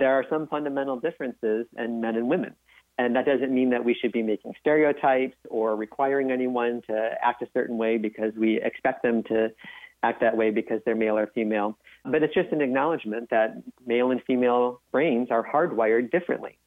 there 0.00 0.12
are 0.12 0.24
some 0.28 0.48
fundamental 0.48 0.98
differences 0.98 1.66
in 1.78 2.00
men 2.00 2.16
and 2.16 2.28
women. 2.28 2.56
And 2.98 3.14
that 3.14 3.26
doesn't 3.26 3.54
mean 3.54 3.70
that 3.70 3.84
we 3.84 3.94
should 3.94 4.12
be 4.12 4.22
making 4.22 4.54
stereotypes 4.58 5.36
or 5.48 5.76
requiring 5.76 6.32
anyone 6.32 6.82
to 6.88 7.10
act 7.22 7.42
a 7.42 7.46
certain 7.54 7.78
way 7.78 7.98
because 7.98 8.32
we 8.34 8.60
expect 8.60 9.02
them 9.02 9.22
to 9.24 9.48
act 10.02 10.20
that 10.22 10.36
way 10.36 10.50
because 10.50 10.80
they're 10.84 10.96
male 10.96 11.16
or 11.16 11.28
female. 11.28 11.78
But 12.04 12.22
it's 12.22 12.34
just 12.34 12.50
an 12.50 12.62
acknowledgement 12.62 13.28
that 13.30 13.62
male 13.86 14.10
and 14.10 14.22
female 14.26 14.80
brains 14.90 15.28
are 15.30 15.46
hardwired 15.46 16.10
differently. 16.10 16.58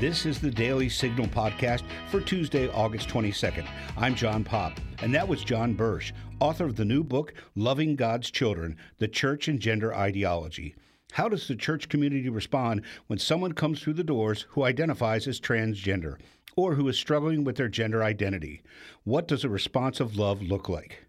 This 0.00 0.24
is 0.24 0.40
the 0.40 0.50
Daily 0.50 0.88
Signal 0.88 1.26
podcast 1.26 1.82
for 2.08 2.20
Tuesday, 2.20 2.68
August 2.70 3.08
22nd. 3.10 3.68
I'm 3.98 4.14
John 4.14 4.42
Popp, 4.42 4.80
and 5.02 5.14
that 5.14 5.28
was 5.28 5.44
John 5.44 5.74
Bursch, 5.74 6.14
author 6.40 6.64
of 6.64 6.76
the 6.76 6.84
new 6.84 7.04
book, 7.04 7.34
Loving 7.54 7.96
God's 7.96 8.30
Children 8.30 8.76
The 8.98 9.08
Church 9.08 9.46
and 9.46 9.60
Gender 9.60 9.94
Ideology. 9.94 10.74
How 11.12 11.28
does 11.28 11.46
the 11.46 11.54
church 11.54 11.88
community 11.88 12.28
respond 12.28 12.82
when 13.08 13.18
someone 13.18 13.52
comes 13.52 13.80
through 13.80 13.94
the 13.94 14.04
doors 14.04 14.46
who 14.50 14.64
identifies 14.64 15.28
as 15.28 15.38
transgender 15.40 16.16
or 16.56 16.74
who 16.74 16.88
is 16.88 16.96
struggling 16.96 17.44
with 17.44 17.56
their 17.56 17.68
gender 17.68 18.02
identity? 18.02 18.62
What 19.04 19.28
does 19.28 19.44
a 19.44 19.48
response 19.48 20.00
of 20.00 20.16
love 20.16 20.40
look 20.40 20.68
like? 20.68 21.04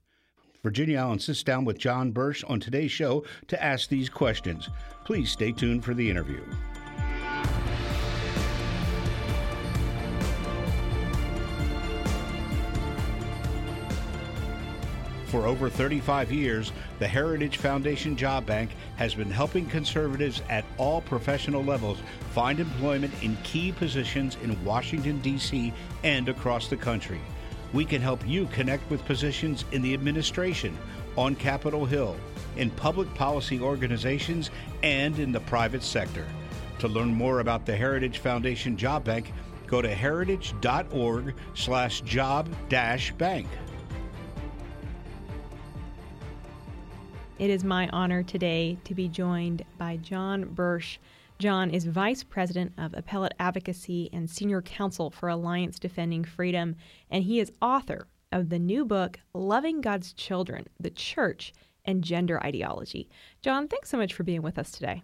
Virginia 0.63 0.97
Allen 0.97 1.19
sits 1.19 1.43
down 1.43 1.65
with 1.65 1.79
John 1.79 2.11
Bursch 2.11 2.43
on 2.43 2.59
today's 2.59 2.91
show 2.91 3.23
to 3.47 3.63
ask 3.63 3.89
these 3.89 4.09
questions. 4.09 4.69
Please 5.05 5.31
stay 5.31 5.51
tuned 5.51 5.83
for 5.83 5.93
the 5.93 6.09
interview. 6.09 6.41
For 15.31 15.47
over 15.47 15.69
35 15.69 16.29
years, 16.29 16.73
the 16.99 17.07
Heritage 17.07 17.55
Foundation 17.55 18.17
Job 18.17 18.45
Bank 18.45 18.71
has 18.97 19.15
been 19.15 19.31
helping 19.31 19.65
conservatives 19.65 20.41
at 20.49 20.65
all 20.77 20.99
professional 20.99 21.63
levels 21.63 21.99
find 22.31 22.59
employment 22.59 23.13
in 23.23 23.37
key 23.41 23.71
positions 23.71 24.35
in 24.43 24.61
Washington, 24.65 25.21
D.C. 25.21 25.71
and 26.03 26.27
across 26.27 26.67
the 26.67 26.75
country. 26.75 27.21
We 27.71 27.85
can 27.85 28.01
help 28.01 28.27
you 28.27 28.47
connect 28.47 28.89
with 28.91 29.05
positions 29.05 29.63
in 29.71 29.81
the 29.81 29.93
administration, 29.93 30.77
on 31.15 31.35
Capitol 31.35 31.85
Hill, 31.85 32.17
in 32.57 32.69
public 32.69 33.13
policy 33.15 33.61
organizations, 33.61 34.49
and 34.83 35.17
in 35.17 35.31
the 35.31 35.39
private 35.39 35.81
sector. 35.81 36.27
To 36.79 36.89
learn 36.89 37.13
more 37.13 37.39
about 37.39 37.65
the 37.65 37.77
Heritage 37.77 38.17
Foundation 38.17 38.75
Job 38.75 39.05
Bank, 39.05 39.31
go 39.65 39.81
to 39.81 39.95
heritage.org 39.95 41.33
slash 41.53 42.01
job 42.01 42.49
dash 42.67 43.13
bank. 43.13 43.47
It 47.41 47.49
is 47.49 47.63
my 47.63 47.89
honor 47.91 48.21
today 48.21 48.77
to 48.83 48.93
be 48.93 49.07
joined 49.07 49.65
by 49.79 49.97
John 49.97 50.43
Bursch. 50.53 50.99
John 51.39 51.71
is 51.71 51.85
Vice 51.85 52.23
President 52.23 52.71
of 52.77 52.93
Appellate 52.93 53.33
Advocacy 53.39 54.11
and 54.13 54.29
Senior 54.29 54.61
Counsel 54.61 55.09
for 55.09 55.27
Alliance 55.27 55.79
Defending 55.79 56.23
Freedom, 56.23 56.75
and 57.09 57.23
he 57.23 57.39
is 57.39 57.51
author 57.59 58.05
of 58.31 58.49
the 58.49 58.59
new 58.59 58.85
book, 58.85 59.21
Loving 59.33 59.81
God's 59.81 60.13
Children 60.13 60.67
The 60.79 60.91
Church 60.91 61.51
and 61.83 62.03
Gender 62.03 62.39
Ideology. 62.43 63.09
John, 63.41 63.67
thanks 63.67 63.89
so 63.89 63.97
much 63.97 64.13
for 64.13 64.21
being 64.21 64.43
with 64.43 64.59
us 64.59 64.69
today. 64.69 65.01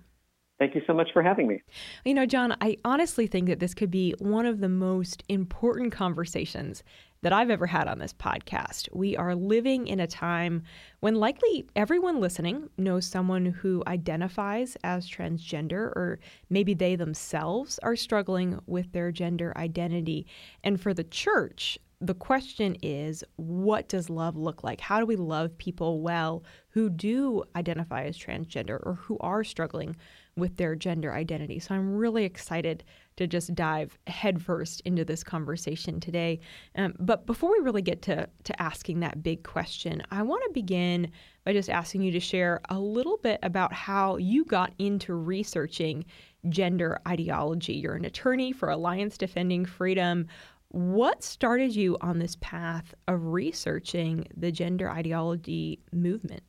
Thank 0.60 0.76
you 0.76 0.82
so 0.86 0.94
much 0.94 1.10
for 1.14 1.24
having 1.24 1.48
me. 1.48 1.62
You 2.06 2.14
know, 2.14 2.28
John, 2.28 2.56
I 2.62 2.78
honestly 2.86 3.26
think 3.26 3.48
that 3.48 3.60
this 3.60 3.74
could 3.74 3.92
be 3.92 4.14
one 4.20 4.46
of 4.46 4.60
the 4.60 4.70
most 4.70 5.24
important 5.28 5.92
conversations 5.92 6.84
that 7.22 7.34
I've 7.34 7.50
ever 7.50 7.66
had 7.66 7.88
on 7.88 8.00
this 8.00 8.14
podcast. 8.14 8.90
We 8.94 9.18
are 9.18 9.36
living 9.36 9.88
in 9.88 10.00
a 10.00 10.08
time 10.08 10.64
when 11.00 11.16
likely 11.16 11.68
everyone 11.76 12.20
listening 12.20 12.70
knows 12.78 13.06
someone 13.06 13.46
who 13.46 13.84
identifies 13.88 14.78
as 14.84 15.10
transgender, 15.10 15.88
or 15.96 16.20
maybe 16.50 16.74
they 16.74 16.96
themselves 16.96 17.80
are 17.84 17.96
struggling 17.96 18.60
with 18.66 18.92
their 18.92 19.12
gender 19.12 19.54
identity. 19.58 20.28
And 20.64 20.80
for 20.80 20.94
the 20.94 21.04
church, 21.04 21.80
the 22.00 22.14
question 22.14 22.76
is 22.84 23.24
what 23.38 23.90
does 23.90 24.10
love 24.10 24.38
look 24.38 24.64
like? 24.64 24.80
How 24.80 25.00
do 25.00 25.06
we 25.06 25.16
love 25.16 25.58
people 25.58 26.02
well 26.02 26.44
who 26.70 26.90
do 26.90 27.44
identify 27.56 28.04
as 28.04 28.18
transgender 28.18 28.80
or 28.84 29.00
who 29.02 29.18
are 29.20 29.44
struggling 29.44 29.96
with 30.36 30.58
their 30.58 30.76
gender 30.76 31.12
identity? 31.14 31.58
So 31.58 31.74
I'm 31.74 31.96
really 31.96 32.24
excited 32.24 32.84
to 33.16 33.26
just 33.26 33.56
dive 33.56 33.98
headfirst 34.06 34.82
into 34.82 35.04
this 35.04 35.24
conversation 35.24 36.00
today. 36.00 36.40
Um, 36.76 36.94
but 37.00 37.26
before 37.26 37.52
we 37.52 37.66
really 37.66 37.82
get 37.82 38.04
to, 38.04 38.30
to 38.44 38.62
asking 38.62 39.00
that 39.00 39.24
big 39.24 39.42
question, 39.42 40.04
I 40.12 40.22
want 40.22 40.44
to 40.44 40.54
begin 40.54 41.12
by 41.46 41.54
just 41.54 41.70
asking 41.70 42.04
you 42.04 42.12
to 42.12 42.20
share 42.20 42.62
a 42.70 42.78
little 42.78 43.18
bit 43.18 43.40
about 43.42 43.74
how 43.74 44.18
you 44.18 44.46
got 44.46 44.72
into 44.78 45.16
researching 45.16 46.06
gender 46.50 47.00
ideology. 47.08 47.74
You're 47.74 47.96
an 47.96 48.06
attorney 48.06 48.52
for 48.52 48.70
Alliance 48.70 49.18
Defending 49.18 49.66
Freedom. 49.66 50.28
What 50.70 51.24
started 51.24 51.76
you 51.76 51.98
on 52.02 52.20
this 52.20 52.36
path 52.42 52.94
of 53.08 53.28
researching 53.28 54.28
the 54.36 54.52
gender 54.52 54.90
ideology 54.90 55.80
movement? 55.94 56.44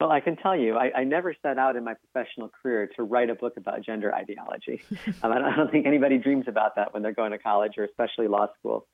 Well, 0.00 0.10
I 0.10 0.20
can 0.20 0.36
tell 0.36 0.56
you, 0.56 0.76
I, 0.76 0.90
I, 0.96 1.04
never 1.04 1.32
set 1.42 1.58
out 1.58 1.76
in 1.76 1.84
my 1.84 1.94
professional 1.94 2.50
career 2.60 2.90
to 2.96 3.04
write 3.04 3.30
a 3.30 3.36
book 3.36 3.52
about 3.56 3.84
gender 3.84 4.12
ideology. 4.12 4.82
um, 5.22 5.30
I, 5.30 5.38
don't, 5.38 5.44
I, 5.44 5.54
don't, 5.54 5.70
think 5.70 5.86
anybody 5.86 6.18
dreams 6.18 6.46
about 6.48 6.74
that 6.74 6.92
when 6.92 7.04
they're 7.04 7.12
going 7.12 7.30
to 7.30 7.38
college 7.38 7.74
or 7.78 7.84
especially 7.84 8.26
law 8.26 8.48
school. 8.58 8.86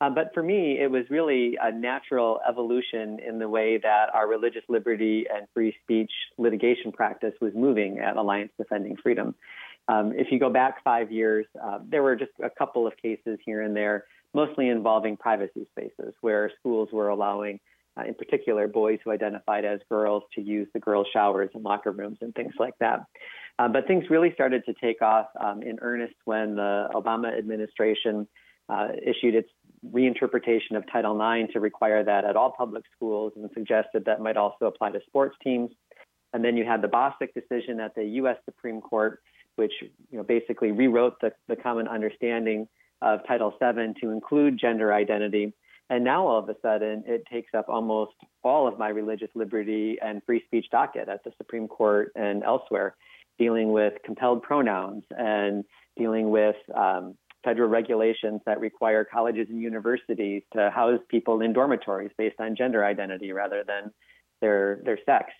Um, 0.00 0.16
but 0.16 0.34
for 0.34 0.42
me, 0.42 0.78
it 0.80 0.90
was 0.90 1.04
really 1.10 1.56
a 1.62 1.70
natural 1.70 2.40
evolution 2.48 3.18
in 3.24 3.38
the 3.38 3.48
way 3.48 3.78
that 3.78 4.06
our 4.14 4.28
religious 4.28 4.62
liberty 4.68 5.26
and 5.32 5.46
free 5.54 5.76
speech 5.82 6.10
litigation 6.38 6.90
practice 6.90 7.34
was 7.40 7.52
moving 7.54 7.98
at 7.98 8.16
Alliance 8.16 8.50
Defending 8.58 8.96
Freedom. 8.96 9.36
Um, 9.88 10.12
if 10.14 10.28
you 10.30 10.38
go 10.38 10.50
back 10.50 10.84
five 10.84 11.10
years, 11.10 11.46
uh, 11.62 11.78
there 11.88 12.02
were 12.02 12.14
just 12.14 12.32
a 12.42 12.50
couple 12.50 12.86
of 12.86 12.96
cases 12.96 13.38
here 13.44 13.62
and 13.62 13.74
there, 13.74 14.04
mostly 14.34 14.68
involving 14.68 15.16
privacy 15.16 15.66
spaces 15.70 16.14
where 16.20 16.50
schools 16.60 16.90
were 16.92 17.08
allowing 17.08 17.58
uh, 17.98 18.04
in 18.04 18.14
particular, 18.14 18.68
boys 18.68 18.98
who 19.04 19.10
identified 19.10 19.64
as 19.64 19.80
girls 19.88 20.22
to 20.34 20.40
use 20.40 20.68
the 20.72 20.80
girls' 20.80 21.06
showers 21.12 21.50
and 21.54 21.64
locker 21.64 21.90
rooms 21.90 22.18
and 22.20 22.34
things 22.34 22.52
like 22.58 22.74
that. 22.80 23.04
Uh, 23.58 23.68
but 23.68 23.86
things 23.86 24.04
really 24.08 24.32
started 24.34 24.64
to 24.66 24.74
take 24.74 25.02
off 25.02 25.26
um, 25.40 25.62
in 25.62 25.78
earnest 25.80 26.14
when 26.24 26.54
the 26.54 26.88
Obama 26.94 27.36
administration 27.36 28.28
uh, 28.68 28.88
issued 29.04 29.34
its 29.34 29.48
reinterpretation 29.92 30.76
of 30.76 30.84
Title 30.92 31.16
IX 31.20 31.52
to 31.52 31.60
require 31.60 32.04
that 32.04 32.24
at 32.24 32.36
all 32.36 32.52
public 32.52 32.84
schools 32.94 33.32
and 33.36 33.48
suggested 33.54 34.04
that 34.04 34.20
might 34.20 34.36
also 34.36 34.66
apply 34.66 34.90
to 34.90 35.00
sports 35.06 35.36
teams. 35.42 35.70
And 36.32 36.44
then 36.44 36.56
you 36.56 36.64
had 36.64 36.82
the 36.82 36.88
Bostock 36.88 37.30
decision 37.34 37.80
at 37.80 37.94
the 37.94 38.04
U.S. 38.04 38.36
Supreme 38.44 38.80
Court, 38.80 39.20
which 39.58 39.72
you 39.82 40.18
know, 40.18 40.22
basically 40.22 40.72
rewrote 40.72 41.20
the, 41.20 41.32
the 41.48 41.56
common 41.56 41.88
understanding 41.88 42.68
of 43.02 43.20
Title 43.26 43.52
VII 43.60 43.94
to 44.00 44.10
include 44.10 44.58
gender 44.58 44.92
identity 44.92 45.52
and 45.90 46.04
now 46.04 46.26
all 46.26 46.38
of 46.38 46.48
a 46.48 46.56
sudden, 46.60 47.04
it 47.06 47.24
takes 47.30 47.54
up 47.54 47.68
almost 47.68 48.12
all 48.44 48.68
of 48.68 48.78
my 48.78 48.88
religious 48.88 49.30
liberty 49.34 49.96
and 50.02 50.22
free 50.24 50.42
speech 50.46 50.66
docket 50.70 51.08
at 51.08 51.24
the 51.24 51.32
Supreme 51.38 51.66
Court 51.66 52.12
and 52.14 52.42
elsewhere, 52.42 52.94
dealing 53.38 53.72
with 53.72 53.94
compelled 54.04 54.42
pronouns 54.42 55.04
and 55.10 55.64
dealing 55.96 56.30
with 56.30 56.56
um, 56.74 57.16
federal 57.42 57.70
regulations 57.70 58.42
that 58.44 58.60
require 58.60 59.04
colleges 59.04 59.46
and 59.48 59.62
universities 59.62 60.42
to 60.52 60.70
house 60.70 61.00
people 61.08 61.40
in 61.40 61.54
dormitories 61.54 62.10
based 62.18 62.38
on 62.38 62.54
gender 62.54 62.84
identity 62.84 63.32
rather 63.32 63.64
than 63.66 63.90
their 64.42 64.80
their 64.84 64.98
sex. 65.06 65.32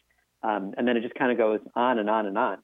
Um, 0.42 0.72
and 0.78 0.88
then 0.88 0.96
it 0.96 1.02
just 1.02 1.14
kind 1.14 1.30
of 1.30 1.36
goes 1.36 1.60
on 1.74 1.98
and 1.98 2.08
on 2.08 2.26
and 2.26 2.38
on. 2.38 2.58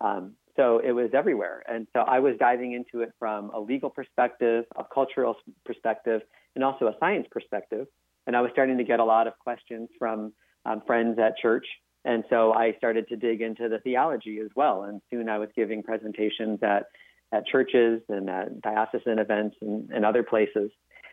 Um, 0.00 0.32
so 0.56 0.78
it 0.78 0.92
was 0.92 1.10
everywhere. 1.14 1.62
And 1.68 1.86
so 1.92 2.00
I 2.00 2.18
was 2.20 2.34
diving 2.38 2.72
into 2.72 3.02
it 3.02 3.12
from 3.18 3.50
a 3.50 3.60
legal 3.60 3.90
perspective, 3.90 4.64
a 4.76 4.84
cultural 4.84 5.36
perspective, 5.64 6.22
and 6.54 6.64
also 6.64 6.86
a 6.86 6.94
science 7.00 7.26
perspective. 7.30 7.86
And 8.26 8.36
I 8.36 8.40
was 8.40 8.50
starting 8.52 8.78
to 8.78 8.84
get 8.84 9.00
a 9.00 9.04
lot 9.04 9.26
of 9.26 9.38
questions 9.38 9.88
from 9.98 10.32
um, 10.66 10.82
friends 10.86 11.18
at 11.18 11.36
church. 11.38 11.66
And 12.04 12.24
so 12.30 12.52
I 12.52 12.74
started 12.78 13.08
to 13.08 13.16
dig 13.16 13.42
into 13.42 13.68
the 13.68 13.78
theology 13.78 14.38
as 14.40 14.50
well. 14.54 14.84
And 14.84 15.00
soon 15.10 15.28
I 15.28 15.38
was 15.38 15.48
giving 15.54 15.82
presentations 15.82 16.60
at, 16.62 16.84
at 17.32 17.46
churches 17.46 18.00
and 18.08 18.30
at 18.30 18.60
diocesan 18.62 19.18
events 19.18 19.56
and, 19.60 19.90
and 19.90 20.04
other 20.04 20.22
places. 20.22 20.70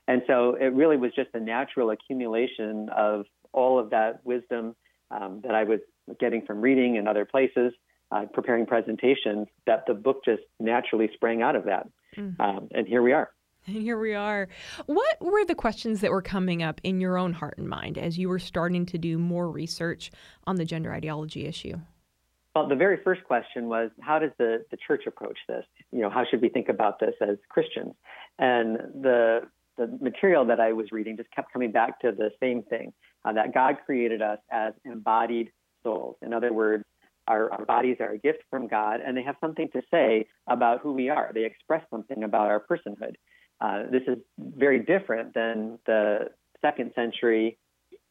And 0.08 0.22
so 0.28 0.56
it 0.56 0.74
really 0.74 0.98
was 0.98 1.12
just 1.14 1.30
a 1.34 1.40
natural 1.40 1.92
accumulation 1.92 2.90
of 2.96 3.26
all 3.52 3.78
of 3.78 3.90
that 3.90 4.26
wisdom 4.26 4.76
um, 5.12 5.42
that 5.44 5.56
I 5.56 5.64
was 5.64 5.80
getting 6.20 6.46
from 6.46 6.62
reading 6.62 6.98
and 6.98 7.08
other 7.08 7.26
places, 7.26 7.74
uh, 8.12 8.26
preparing 8.34 8.66
presentations, 8.66 9.48
that 9.66 9.84
the 9.88 9.94
book 9.94 10.24
just 10.24 10.44
naturally 10.60 11.10
sprang 11.14 11.42
out 11.42 11.56
of 11.56 11.66
that. 11.66 11.88
Mm-hmm. 12.16 12.42
Um, 12.42 12.68
and 12.72 12.88
here 12.88 13.02
we 13.02 13.14
are. 13.14 13.30
And 13.66 13.76
here 13.82 14.00
we 14.00 14.14
are. 14.14 14.48
What 14.86 15.18
were 15.22 15.46
the 15.46 15.56
questions 15.56 16.02
that 16.02 16.12
were 16.12 16.22
coming 16.22 16.64
up 16.64 16.80
in 16.84 17.02
your 17.02 17.18
own 17.18 17.34
heart 17.34 17.58
and 17.58 17.68
mind 17.68 17.98
as 17.98 18.18
you 18.18 18.30
were 18.30 18.40
starting 18.40 18.86
to 18.88 18.98
do 18.98 19.18
more 19.18 19.50
research 19.50 20.12
on 20.46 20.56
the 20.56 20.66
gender 20.66 20.94
ideology 20.94 21.46
issue? 21.46 21.78
Well, 22.56 22.68
the 22.68 22.76
very 22.76 22.98
first 23.04 23.24
question 23.24 23.68
was 23.68 23.92
how 24.02 24.18
does 24.18 24.32
the, 24.40 24.66
the 24.72 24.78
church 24.88 25.04
approach 25.06 25.38
this? 25.48 25.64
You 25.92 26.02
know, 26.02 26.10
how 26.10 26.24
should 26.26 26.42
we 26.42 26.50
think 26.50 26.70
about 26.70 27.00
this 27.00 27.14
as 27.22 27.38
Christians? 27.50 27.94
And 28.40 28.78
the 29.02 29.42
the 29.78 29.96
material 30.02 30.44
that 30.46 30.60
I 30.60 30.74
was 30.74 30.92
reading 30.92 31.18
just 31.18 31.30
kept 31.30 31.54
coming 31.54 31.72
back 31.72 32.00
to 32.00 32.12
the 32.12 32.32
same 32.40 32.64
thing. 32.64 32.94
uh, 33.24 33.34
that 33.34 33.54
God 33.54 33.76
created 33.86 34.24
us 34.24 34.40
as 34.50 34.74
embodied 34.86 35.52
souls. 35.84 36.16
In 36.24 36.34
other 36.34 36.52
words, 36.52 36.84
our, 37.28 37.52
our, 37.52 37.66
bodies 37.66 37.98
are 38.00 38.12
a 38.12 38.18
gift 38.18 38.44
from 38.50 38.68
God, 38.68 39.02
and 39.06 39.16
they 39.16 39.24
have 39.24 39.36
something 39.42 39.70
to 39.74 39.82
say 39.92 40.28
about 40.48 40.82
who 40.82 40.94
we 40.94 41.10
are. 41.10 41.32
They 41.34 41.46
express 41.46 41.84
something 41.90 42.24
about 42.24 42.48
our 42.48 42.60
personhood. 42.60 43.16
Uh, 43.60 43.84
this 43.92 44.04
is 44.08 44.18
very 44.38 44.80
different 44.80 45.34
than 45.34 45.80
the 45.86 46.30
second 46.62 46.92
century 46.96 47.58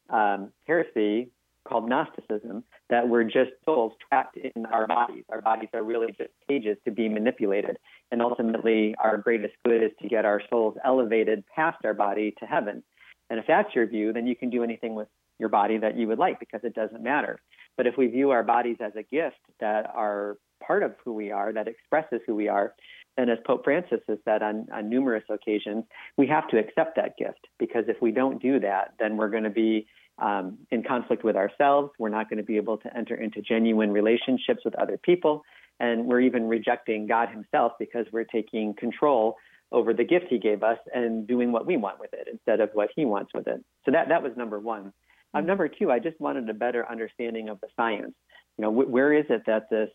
um, 0.09 0.51
heresy 0.65 1.29
called 1.67 1.89
Gnosticism, 1.89 2.63
that 2.89 3.07
we're 3.07 3.23
just 3.23 3.51
souls 3.65 3.93
trapped 4.07 4.37
in 4.37 4.65
our 4.67 4.87
bodies. 4.87 5.23
Our 5.29 5.41
bodies 5.41 5.69
are 5.73 5.83
really 5.83 6.07
just 6.17 6.29
cages 6.47 6.77
to 6.85 6.91
be 6.91 7.09
manipulated. 7.09 7.77
And 8.11 8.21
ultimately, 8.21 8.95
our 9.03 9.17
greatest 9.17 9.53
good 9.65 9.83
is 9.83 9.91
to 10.01 10.07
get 10.07 10.25
our 10.25 10.41
souls 10.49 10.77
elevated 10.85 11.43
past 11.53 11.83
our 11.83 11.93
body 11.93 12.33
to 12.39 12.45
heaven. 12.45 12.83
And 13.29 13.39
if 13.39 13.45
that's 13.47 13.75
your 13.75 13.85
view, 13.85 14.13
then 14.13 14.25
you 14.25 14.35
can 14.35 14.49
do 14.49 14.63
anything 14.63 14.95
with 14.95 15.09
your 15.39 15.49
body 15.49 15.77
that 15.77 15.97
you 15.97 16.07
would 16.07 16.19
like 16.19 16.39
because 16.39 16.61
it 16.63 16.73
doesn't 16.73 17.03
matter. 17.03 17.39
But 17.77 17.87
if 17.87 17.95
we 17.97 18.07
view 18.07 18.31
our 18.31 18.43
bodies 18.43 18.77
as 18.81 18.93
a 18.95 19.03
gift 19.03 19.37
that 19.59 19.89
are 19.93 20.37
part 20.65 20.83
of 20.83 20.95
who 21.05 21.13
we 21.13 21.31
are, 21.31 21.53
that 21.53 21.67
expresses 21.67 22.19
who 22.25 22.35
we 22.35 22.47
are, 22.47 22.73
then 23.15 23.29
as 23.29 23.37
Pope 23.45 23.63
Francis 23.63 23.99
has 24.07 24.17
said 24.25 24.43
on, 24.43 24.67
on 24.71 24.89
numerous 24.89 25.23
occasions, 25.29 25.85
we 26.17 26.27
have 26.27 26.47
to 26.49 26.57
accept 26.59 26.95
that 26.95 27.17
gift 27.17 27.47
because 27.57 27.85
if 27.87 28.01
we 28.01 28.11
don't 28.11 28.41
do 28.41 28.59
that, 28.59 28.93
then 28.99 29.17
we're 29.17 29.29
going 29.29 29.43
to 29.43 29.49
be 29.49 29.87
um, 30.19 30.57
in 30.71 30.83
conflict 30.83 31.23
with 31.23 31.35
ourselves. 31.35 31.91
We're 31.99 32.09
not 32.09 32.29
going 32.29 32.37
to 32.37 32.43
be 32.43 32.57
able 32.57 32.77
to 32.77 32.97
enter 32.97 33.15
into 33.15 33.41
genuine 33.41 33.91
relationships 33.91 34.61
with 34.65 34.75
other 34.75 34.97
people. 34.97 35.43
And 35.79 36.05
we're 36.05 36.21
even 36.21 36.47
rejecting 36.47 37.07
God 37.07 37.29
Himself 37.29 37.73
because 37.79 38.05
we're 38.11 38.23
taking 38.23 38.73
control 38.73 39.35
over 39.71 39.93
the 39.93 40.03
gift 40.03 40.25
He 40.29 40.39
gave 40.39 40.63
us 40.63 40.79
and 40.93 41.27
doing 41.27 41.51
what 41.51 41.65
we 41.65 41.77
want 41.77 41.99
with 41.99 42.13
it 42.13 42.27
instead 42.31 42.59
of 42.61 42.69
what 42.73 42.89
He 42.95 43.05
wants 43.05 43.31
with 43.33 43.47
it. 43.47 43.63
So 43.85 43.91
that, 43.91 44.09
that 44.09 44.23
was 44.23 44.31
number 44.35 44.59
one. 44.59 44.93
Um, 45.37 45.45
number 45.45 45.67
two, 45.67 45.91
I 45.91 45.99
just 45.99 46.19
wanted 46.19 46.49
a 46.49 46.53
better 46.53 46.89
understanding 46.89 47.49
of 47.49 47.59
the 47.61 47.67
science. 47.75 48.13
You 48.57 48.63
know, 48.63 48.71
wh- 48.71 48.89
where 48.89 49.13
is 49.13 49.25
it 49.29 49.43
that 49.47 49.69
this 49.69 49.89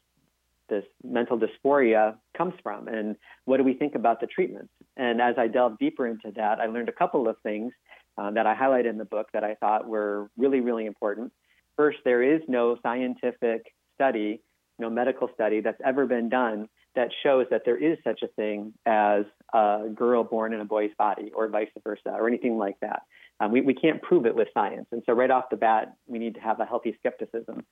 this 0.68 0.84
mental 1.04 1.38
dysphoria 1.38 2.14
comes 2.36 2.54
from, 2.62 2.88
and 2.88 3.16
what 3.44 3.58
do 3.58 3.64
we 3.64 3.74
think 3.74 3.94
about 3.94 4.20
the 4.20 4.26
treatments? 4.26 4.72
And 4.96 5.20
as 5.20 5.34
I 5.36 5.46
delved 5.46 5.78
deeper 5.78 6.06
into 6.06 6.30
that, 6.36 6.60
I 6.60 6.66
learned 6.66 6.88
a 6.88 6.92
couple 6.92 7.28
of 7.28 7.36
things 7.42 7.72
uh, 8.16 8.30
that 8.30 8.46
I 8.46 8.54
highlight 8.54 8.86
in 8.86 8.96
the 8.96 9.04
book 9.04 9.26
that 9.32 9.44
I 9.44 9.54
thought 9.56 9.86
were 9.86 10.30
really, 10.38 10.60
really 10.60 10.86
important. 10.86 11.32
First, 11.76 11.98
there 12.04 12.22
is 12.22 12.40
no 12.48 12.78
scientific 12.82 13.74
study, 13.96 14.40
no 14.78 14.88
medical 14.88 15.28
study 15.34 15.60
that's 15.60 15.80
ever 15.84 16.06
been 16.06 16.28
done 16.28 16.68
that 16.94 17.08
shows 17.22 17.46
that 17.50 17.62
there 17.64 17.76
is 17.76 17.98
such 18.04 18.22
a 18.22 18.28
thing 18.28 18.72
as 18.86 19.24
a 19.54 19.88
girl 19.94 20.24
born 20.24 20.52
in 20.52 20.60
a 20.60 20.64
boy's 20.64 20.90
body 20.98 21.32
or 21.34 21.48
vice 21.48 21.68
versa 21.82 22.10
or 22.10 22.28
anything 22.28 22.58
like 22.58 22.78
that. 22.80 23.02
Um, 23.42 23.50
we, 23.50 23.60
we 23.60 23.74
can't 23.74 24.00
prove 24.00 24.24
it 24.24 24.36
with 24.36 24.46
science. 24.54 24.86
And 24.92 25.02
so, 25.04 25.12
right 25.12 25.30
off 25.30 25.50
the 25.50 25.56
bat, 25.56 25.96
we 26.06 26.20
need 26.20 26.36
to 26.36 26.40
have 26.40 26.60
a 26.60 26.64
healthy 26.64 26.94
skepticism. 27.00 27.66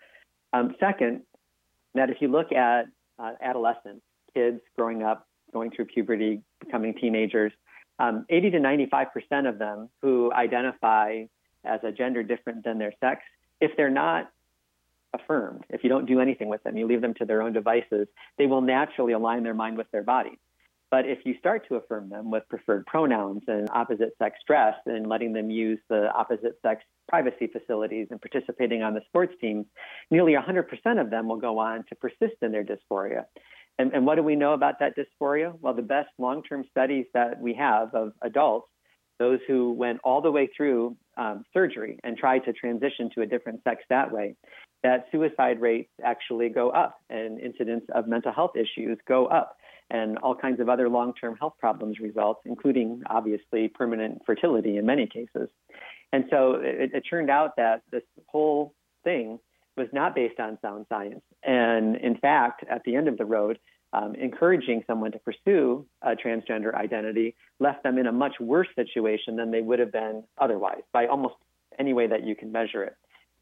Um, 0.52 0.74
second, 0.80 1.22
that 1.94 2.10
if 2.10 2.16
you 2.20 2.26
look 2.26 2.50
at 2.50 2.86
uh, 3.20 3.32
adolescents, 3.40 4.02
kids 4.34 4.60
growing 4.76 5.04
up, 5.04 5.28
going 5.52 5.70
through 5.70 5.84
puberty, 5.84 6.42
becoming 6.58 6.94
teenagers, 6.94 7.52
um, 8.00 8.26
80 8.28 8.50
to 8.50 8.60
95 8.60 9.06
percent 9.12 9.46
of 9.46 9.58
them 9.58 9.88
who 10.02 10.32
identify 10.32 11.24
as 11.64 11.78
a 11.84 11.92
gender 11.92 12.24
different 12.24 12.64
than 12.64 12.78
their 12.78 12.92
sex, 12.98 13.22
if 13.60 13.70
they're 13.76 13.90
not 13.90 14.28
affirmed, 15.14 15.64
if 15.68 15.84
you 15.84 15.88
don't 15.88 16.06
do 16.06 16.18
anything 16.18 16.48
with 16.48 16.64
them, 16.64 16.76
you 16.76 16.86
leave 16.86 17.00
them 17.00 17.14
to 17.14 17.24
their 17.24 17.42
own 17.42 17.52
devices, 17.52 18.08
they 18.38 18.46
will 18.46 18.60
naturally 18.60 19.12
align 19.12 19.44
their 19.44 19.54
mind 19.54 19.76
with 19.76 19.90
their 19.92 20.02
body. 20.02 20.36
But 20.90 21.06
if 21.06 21.18
you 21.24 21.34
start 21.38 21.68
to 21.68 21.76
affirm 21.76 22.10
them 22.10 22.30
with 22.30 22.48
preferred 22.48 22.84
pronouns 22.86 23.42
and 23.46 23.68
opposite 23.70 24.16
sex 24.18 24.38
dress 24.46 24.74
and 24.86 25.06
letting 25.06 25.32
them 25.32 25.48
use 25.48 25.78
the 25.88 26.10
opposite 26.12 26.58
sex 26.62 26.82
privacy 27.08 27.46
facilities 27.46 28.08
and 28.10 28.20
participating 28.20 28.82
on 28.82 28.94
the 28.94 29.00
sports 29.06 29.34
teams, 29.40 29.66
nearly 30.10 30.34
100% 30.34 31.00
of 31.00 31.10
them 31.10 31.28
will 31.28 31.36
go 31.36 31.58
on 31.58 31.84
to 31.88 31.94
persist 31.94 32.34
in 32.42 32.50
their 32.50 32.64
dysphoria. 32.64 33.24
And, 33.78 33.92
and 33.94 34.04
what 34.04 34.16
do 34.16 34.22
we 34.22 34.34
know 34.34 34.52
about 34.52 34.80
that 34.80 34.94
dysphoria? 34.96 35.56
Well, 35.60 35.74
the 35.74 35.82
best 35.82 36.08
long 36.18 36.42
term 36.42 36.64
studies 36.70 37.06
that 37.14 37.40
we 37.40 37.54
have 37.54 37.94
of 37.94 38.12
adults, 38.22 38.68
those 39.20 39.38
who 39.46 39.72
went 39.72 40.00
all 40.02 40.20
the 40.20 40.30
way 40.30 40.50
through 40.56 40.96
um, 41.16 41.44
surgery 41.52 42.00
and 42.02 42.16
tried 42.16 42.40
to 42.40 42.52
transition 42.52 43.10
to 43.14 43.22
a 43.22 43.26
different 43.26 43.62
sex 43.62 43.82
that 43.90 44.10
way, 44.10 44.34
that 44.82 45.06
suicide 45.12 45.60
rates 45.60 45.90
actually 46.04 46.48
go 46.48 46.70
up 46.70 46.98
and 47.10 47.38
incidence 47.38 47.84
of 47.94 48.08
mental 48.08 48.32
health 48.32 48.52
issues 48.56 48.98
go 49.06 49.26
up 49.26 49.56
and 49.90 50.18
all 50.18 50.34
kinds 50.34 50.60
of 50.60 50.68
other 50.68 50.88
long 50.88 51.12
term 51.14 51.36
health 51.36 51.54
problems 51.58 51.98
result, 52.00 52.40
including 52.44 53.02
obviously 53.06 53.68
permanent 53.68 54.22
fertility 54.24 54.76
in 54.76 54.86
many 54.86 55.06
cases. 55.06 55.48
And 56.12 56.24
so 56.30 56.54
it, 56.54 56.90
it 56.94 57.00
turned 57.08 57.30
out 57.30 57.56
that 57.56 57.82
this 57.90 58.02
whole 58.26 58.74
thing 59.04 59.38
was 59.76 59.88
not 59.92 60.14
based 60.14 60.38
on 60.40 60.58
sound 60.62 60.86
science. 60.88 61.22
And 61.42 61.96
in 61.96 62.16
fact, 62.16 62.64
at 62.70 62.82
the 62.84 62.96
end 62.96 63.08
of 63.08 63.16
the 63.18 63.24
road, 63.24 63.58
um, 63.92 64.14
encouraging 64.14 64.84
someone 64.86 65.12
to 65.12 65.18
pursue 65.18 65.84
a 66.02 66.10
transgender 66.10 66.74
identity 66.74 67.34
left 67.58 67.82
them 67.82 67.98
in 67.98 68.06
a 68.06 68.12
much 68.12 68.34
worse 68.38 68.68
situation 68.76 69.36
than 69.36 69.50
they 69.50 69.62
would 69.62 69.80
have 69.80 69.90
been 69.90 70.22
otherwise 70.38 70.82
by 70.92 71.06
almost 71.06 71.34
any 71.78 71.92
way 71.92 72.06
that 72.06 72.24
you 72.24 72.36
can 72.36 72.52
measure 72.52 72.84
it. 72.84 72.96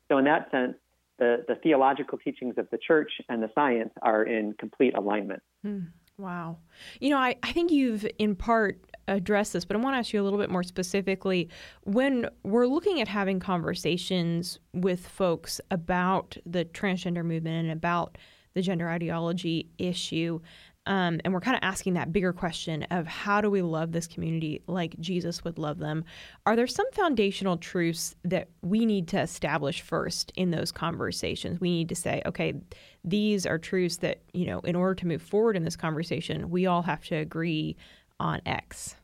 So, 0.08 0.16
in 0.16 0.24
that 0.24 0.50
sense, 0.50 0.74
the, 1.18 1.44
the 1.48 1.56
theological 1.56 2.16
teachings 2.18 2.54
of 2.56 2.68
the 2.70 2.78
church 2.78 3.10
and 3.28 3.42
the 3.42 3.50
science 3.54 3.92
are 4.00 4.22
in 4.22 4.54
complete 4.54 4.96
alignment. 4.96 5.42
Mm, 5.66 5.88
wow. 6.18 6.58
You 7.00 7.10
know, 7.10 7.18
I, 7.18 7.36
I 7.42 7.52
think 7.52 7.70
you've 7.70 8.06
in 8.18 8.34
part 8.34 8.80
addressed 9.06 9.52
this, 9.52 9.64
but 9.64 9.76
I 9.76 9.80
want 9.80 9.94
to 9.94 9.98
ask 9.98 10.12
you 10.12 10.20
a 10.20 10.24
little 10.24 10.38
bit 10.38 10.50
more 10.50 10.62
specifically. 10.62 11.48
When 11.84 12.28
we're 12.42 12.66
looking 12.66 13.00
at 13.00 13.08
having 13.08 13.40
conversations 13.40 14.58
with 14.74 15.06
folks 15.06 15.60
about 15.70 16.36
the 16.44 16.64
transgender 16.66 17.24
movement 17.24 17.68
and 17.68 17.72
about 17.72 18.18
the 18.54 18.62
gender 18.62 18.88
ideology 18.88 19.70
issue, 19.78 20.40
um, 20.88 21.20
and 21.22 21.34
we're 21.34 21.40
kind 21.40 21.54
of 21.54 21.62
asking 21.62 21.94
that 21.94 22.12
bigger 22.12 22.32
question 22.32 22.82
of 22.84 23.06
how 23.06 23.42
do 23.42 23.50
we 23.50 23.60
love 23.60 23.92
this 23.92 24.06
community 24.06 24.62
like 24.66 24.98
Jesus 24.98 25.44
would 25.44 25.58
love 25.58 25.78
them? 25.78 26.02
Are 26.46 26.56
there 26.56 26.66
some 26.66 26.90
foundational 26.92 27.58
truths 27.58 28.16
that 28.24 28.48
we 28.62 28.86
need 28.86 29.06
to 29.08 29.20
establish 29.20 29.82
first 29.82 30.32
in 30.34 30.50
those 30.50 30.72
conversations? 30.72 31.60
We 31.60 31.70
need 31.70 31.90
to 31.90 31.94
say, 31.94 32.22
okay, 32.24 32.54
these 33.04 33.44
are 33.44 33.58
truths 33.58 33.98
that, 33.98 34.22
you 34.32 34.46
know, 34.46 34.60
in 34.60 34.74
order 34.74 34.94
to 34.94 35.06
move 35.06 35.20
forward 35.20 35.56
in 35.56 35.64
this 35.64 35.76
conversation, 35.76 36.48
we 36.48 36.64
all 36.64 36.82
have 36.82 37.04
to 37.04 37.16
agree 37.16 37.76
on 38.18 38.40
X. 38.46 38.96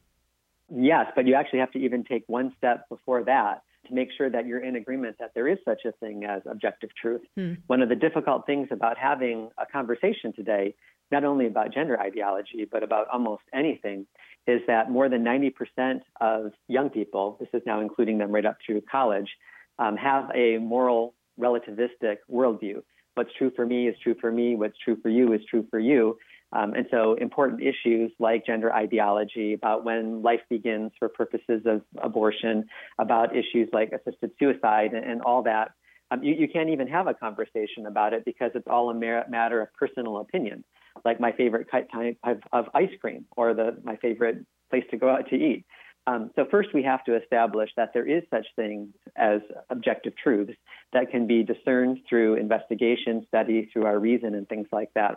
Yes, 0.74 1.06
but 1.14 1.26
you 1.26 1.34
actually 1.34 1.58
have 1.58 1.72
to 1.72 1.78
even 1.78 2.02
take 2.02 2.24
one 2.28 2.54
step 2.56 2.88
before 2.88 3.24
that 3.24 3.62
to 3.88 3.94
make 3.94 4.08
sure 4.16 4.30
that 4.30 4.46
you're 4.46 4.64
in 4.64 4.76
agreement 4.76 5.16
that 5.20 5.32
there 5.34 5.46
is 5.46 5.58
such 5.64 5.82
a 5.84 5.92
thing 5.92 6.24
as 6.24 6.40
objective 6.50 6.88
truth. 7.00 7.20
Hmm. 7.36 7.54
One 7.66 7.82
of 7.82 7.90
the 7.90 7.94
difficult 7.94 8.46
things 8.46 8.68
about 8.70 8.96
having 8.96 9.50
a 9.58 9.66
conversation 9.66 10.32
today, 10.34 10.74
not 11.14 11.24
only 11.24 11.46
about 11.46 11.72
gender 11.72 11.98
ideology, 12.00 12.66
but 12.70 12.82
about 12.82 13.06
almost 13.12 13.42
anything, 13.54 14.06
is 14.46 14.60
that 14.66 14.90
more 14.90 15.08
than 15.08 15.24
90% 15.24 16.00
of 16.20 16.52
young 16.68 16.90
people, 16.90 17.36
this 17.40 17.48
is 17.52 17.62
now 17.64 17.80
including 17.80 18.18
them 18.18 18.32
right 18.32 18.44
up 18.44 18.58
through 18.64 18.82
college, 18.90 19.30
um, 19.78 19.96
have 19.96 20.30
a 20.34 20.58
moral 20.58 21.14
relativistic 21.40 22.16
worldview. 22.30 22.82
What's 23.14 23.30
true 23.38 23.52
for 23.54 23.64
me 23.64 23.88
is 23.88 23.96
true 24.02 24.16
for 24.20 24.32
me. 24.32 24.56
What's 24.56 24.76
true 24.84 24.96
for 25.00 25.08
you 25.08 25.32
is 25.32 25.40
true 25.48 25.66
for 25.70 25.78
you. 25.78 26.18
Um, 26.52 26.74
and 26.74 26.86
so, 26.90 27.14
important 27.14 27.62
issues 27.62 28.12
like 28.18 28.46
gender 28.46 28.72
ideology, 28.72 29.54
about 29.54 29.84
when 29.84 30.22
life 30.22 30.44
begins 30.48 30.92
for 30.98 31.08
purposes 31.08 31.62
of 31.64 31.82
abortion, 32.00 32.66
about 32.98 33.36
issues 33.36 33.68
like 33.72 33.90
assisted 33.92 34.30
suicide, 34.38 34.94
and, 34.94 35.04
and 35.04 35.20
all 35.22 35.42
that, 35.44 35.72
um, 36.10 36.22
you, 36.22 36.34
you, 36.34 36.48
can't 36.48 36.70
even 36.70 36.86
have 36.86 37.06
a 37.06 37.14
conversation 37.14 37.86
about 37.86 38.12
it 38.12 38.24
because 38.24 38.52
it's 38.54 38.68
all 38.68 38.90
a 38.90 38.94
mer- 38.94 39.26
matter 39.28 39.60
of 39.62 39.72
personal 39.74 40.18
opinion. 40.18 40.62
Like 41.04 41.20
my 41.20 41.32
favorite 41.32 41.68
type 41.70 41.88
of, 42.24 42.38
of 42.52 42.66
ice 42.74 42.90
cream, 43.00 43.26
or 43.36 43.54
the 43.54 43.76
my 43.84 43.96
favorite 43.96 44.38
place 44.70 44.84
to 44.90 44.96
go 44.96 45.10
out 45.10 45.28
to 45.30 45.36
eat. 45.36 45.64
Um, 46.06 46.30
so 46.36 46.44
first, 46.50 46.70
we 46.74 46.82
have 46.82 47.02
to 47.04 47.16
establish 47.16 47.70
that 47.76 47.92
there 47.94 48.06
is 48.06 48.22
such 48.30 48.46
things 48.56 48.88
as 49.16 49.40
objective 49.70 50.14
truths 50.22 50.52
that 50.92 51.10
can 51.10 51.26
be 51.26 51.42
discerned 51.42 51.98
through 52.08 52.34
investigation, 52.34 53.24
study, 53.28 53.70
through 53.72 53.86
our 53.86 53.98
reason, 53.98 54.34
and 54.34 54.46
things 54.48 54.66
like 54.70 54.90
that. 54.94 55.14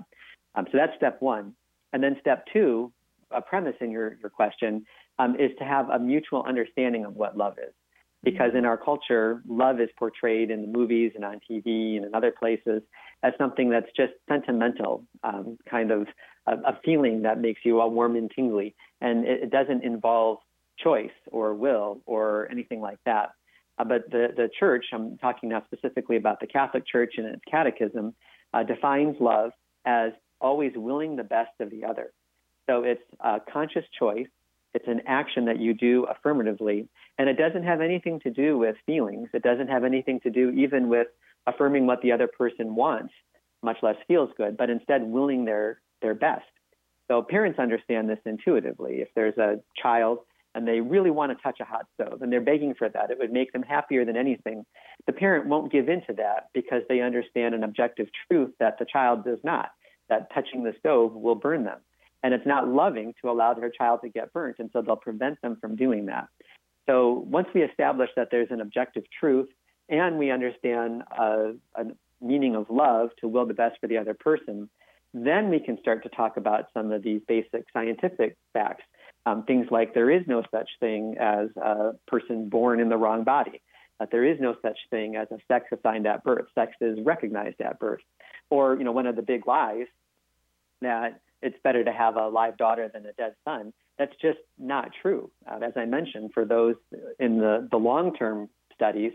Um, 0.56 0.65
so 0.72 0.77
that's 0.77 0.96
step 0.96 1.22
one. 1.22 1.53
And 1.91 2.01
then 2.01 2.15
step 2.22 2.46
two, 2.53 2.91
a 3.32 3.41
premise 3.41 3.75
in 3.82 3.91
your, 3.91 4.17
your 4.22 4.29
question, 4.29 4.86
um, 5.20 5.36
is 5.36 5.51
to 5.60 5.65
have 5.65 5.89
a 5.89 6.00
mutual 6.00 6.44
understanding 6.48 7.03
of 7.06 7.15
what 7.15 7.38
love 7.38 7.58
is. 7.58 7.74
Because 8.31 8.51
in 8.55 8.65
our 8.65 8.77
culture, 8.77 9.41
love 9.48 9.79
is 9.79 9.89
portrayed 9.98 10.51
in 10.51 10.62
the 10.62 10.67
movies 10.67 11.13
and 11.15 11.24
on 11.24 11.39
TV 11.50 11.96
and 11.96 12.05
in 12.05 12.13
other 12.13 12.31
places 12.38 12.81
as 13.24 13.34
something 13.38 13.69
that's 13.69 13.88
just 13.96 14.13
sentimental, 14.29 15.03
um, 15.24 15.57
kind 15.69 15.91
of 15.91 16.07
a, 16.46 16.53
a, 16.53 16.79
feeling 16.86 17.24
that 17.24 17.39
makes 17.39 17.62
you 17.63 17.79
all 17.79 17.89
warm 17.89 18.15
and 18.15 18.29
tingly. 18.36 18.75
And 19.01 19.25
it, 19.25 19.43
it 19.43 19.50
doesn't 19.50 19.84
involve 19.84 20.38
choice 20.77 21.10
or 21.31 21.53
will 21.55 22.01
or 22.05 22.48
anything 22.51 22.81
like 22.81 23.00
that. 23.05 23.29
Uh, 23.79 23.86
but 23.86 24.10
the, 24.12 24.27
the 24.36 24.50
church, 24.60 24.86
I'm 24.93 25.17
talking 25.17 25.50
now 25.50 25.63
specifically 25.72 26.17
about 26.17 26.39
the 26.39 26.48
Catholic 26.48 26.86
Church 26.86 27.13
and 27.17 27.27
its 27.27 27.41
catechism, 27.50 28.13
uh, 28.53 28.63
defines 28.63 29.15
love 29.19 29.51
as 29.86 30.12
always 30.41 30.74
willing 30.75 31.15
the 31.15 31.24
best 31.24 31.51
of 31.60 31.72
the 31.72 31.86
other. 31.86 32.12
So 32.69 32.84
it's 32.84 33.01
a 33.19 33.39
conscious 33.51 33.86
choice 33.98 34.27
It's 34.74 34.88
an 34.88 35.01
action 35.07 35.45
that 35.45 35.59
you 35.59 35.74
do 35.74 36.05
affirmatively. 36.05 36.88
And 37.17 37.29
it 37.29 37.38
doesn't 37.38 37.63
have 37.63 37.81
anything 37.81 38.19
to 38.21 38.29
do 38.29 38.57
with 38.57 38.75
feelings. 38.86 39.29
It 39.33 39.43
doesn't 39.43 39.69
have 39.69 39.83
anything 39.83 40.19
to 40.21 40.29
do 40.29 40.51
even 40.51 40.89
with 40.89 41.07
affirming 41.47 41.88
what 41.88 42.01
the 42.01 42.12
other 42.12 42.27
person 42.27 42.75
wants, 42.75 43.13
much 43.63 43.77
less 43.81 43.95
feels 44.07 44.29
good, 44.38 44.57
but 44.57 44.69
instead 44.69 45.03
willing 45.03 45.45
their, 45.45 45.81
their 46.01 46.13
best. 46.13 46.45
So 47.07 47.21
parents 47.21 47.57
understand 47.57 48.09
this 48.09 48.19
intuitively. 48.25 48.95
If 48.95 49.07
there's 49.15 49.38
a 49.38 49.62
child 49.81 50.19
and 50.53 50.67
they 50.67 50.81
really 50.81 51.12
want 51.12 51.31
to 51.31 51.41
touch 51.41 51.59
a 51.62 51.65
hot 51.65 51.86
stove 51.93 52.21
and 52.21 52.31
they're 52.31 52.41
begging 52.41 52.74
for 52.74 52.89
that, 52.89 53.12
it 53.12 53.17
would 53.19 53.31
make 53.31 53.53
them 53.53 53.63
happier 53.63 54.03
than 54.03 54.17
anything. 54.17 54.65
The 55.05 55.13
parent 55.13 55.47
won't 55.47 55.71
give 55.71 55.88
in 55.88 56.01
to 56.07 56.13
that 56.13 56.50
because 56.53 56.81
they 56.89 57.00
understand 57.00 57.55
an 57.55 57.63
objective 57.63 58.07
truth 58.27 58.51
that 58.59 58.77
the 58.77 58.86
child 58.86 59.24
does 59.24 59.39
not, 59.43 59.69
that 60.09 60.33
touching 60.33 60.63
the 60.63 60.74
stove 60.79 61.13
will 61.13 61.36
burn 61.36 61.63
them. 61.63 61.79
And 62.24 62.33
it's 62.33 62.45
not 62.47 62.67
loving 62.67 63.13
to 63.21 63.29
allow 63.29 63.53
their 63.53 63.69
child 63.69 64.00
to 64.03 64.09
get 64.09 64.33
burnt, 64.33 64.57
and 64.59 64.69
so 64.74 64.81
they'll 64.81 64.95
prevent 64.95 65.41
them 65.41 65.57
from 65.62 65.75
doing 65.75 66.07
that. 66.07 66.27
So 66.88 67.25
once 67.27 67.47
we 67.53 67.62
establish 67.62 68.09
that 68.15 68.29
there's 68.31 68.50
an 68.50 68.62
objective 68.62 69.03
truth 69.19 69.50
and 69.89 70.17
we 70.17 70.31
understand 70.31 71.03
a, 71.17 71.53
a 71.75 71.83
meaning 72.21 72.55
of 72.55 72.69
love 72.69 73.09
to 73.19 73.27
will 73.27 73.45
the 73.45 73.53
best 73.53 73.79
for 73.79 73.88
the 73.88 73.97
other 73.97 74.13
person, 74.13 74.69
then 75.13 75.50
we 75.50 75.59
can 75.59 75.77
start 75.79 76.03
to 76.03 76.09
talk 76.09 76.38
about 76.38 76.65
some 76.74 76.91
of 76.91 77.03
these 77.03 77.21
basic 77.27 77.65
scientific 77.71 78.36
facts. 78.53 78.83
Um, 79.25 79.43
things 79.43 79.67
like 79.69 79.93
there 79.93 80.09
is 80.09 80.24
no 80.27 80.43
such 80.51 80.69
thing 80.79 81.15
as 81.19 81.50
a 81.57 81.91
person 82.07 82.50
born 82.50 82.79
in 82.79 82.89
the 82.89 82.97
wrong 82.97 83.24
body, 83.24 83.62
that 84.00 84.09
there 84.12 84.24
is 84.24 84.39
no 84.39 84.55
such 84.62 84.77
thing 84.89 85.15
as 85.17 85.27
a 85.31 85.38
sex 85.47 85.65
assigned 85.71 86.07
at 86.07 86.24
birth. 86.24 86.45
Sex 86.55 86.74
is 86.81 86.97
recognized 87.03 87.59
at 87.62 87.79
birth. 87.79 88.01
Or, 88.50 88.77
you 88.77 88.86
know, 88.86 88.93
one 88.93 89.05
of 89.05 89.17
the 89.17 89.21
big 89.21 89.45
lies 89.45 89.88
that 90.81 91.19
it's 91.41 91.58
better 91.63 91.84
to 91.84 91.91
have 91.91 92.15
a 92.15 92.27
live 92.27 92.58
daughter 92.58 92.89
than 92.91 93.06
a 93.06 93.13
dead 93.13 93.36
son. 93.46 93.74
That's 93.98 94.13
just 94.22 94.39
not 94.58 94.91
true. 95.01 95.32
Uh, 95.50 95.60
as 95.63 95.74
I 95.75 95.86
mentioned, 95.86 96.32
for 96.34 96.46
those 96.46 96.75
in 97.20 97.38
the, 97.39 97.67
the 97.72 97.77
long 97.77 98.15
term 98.15 98.50
studies, 98.74 99.13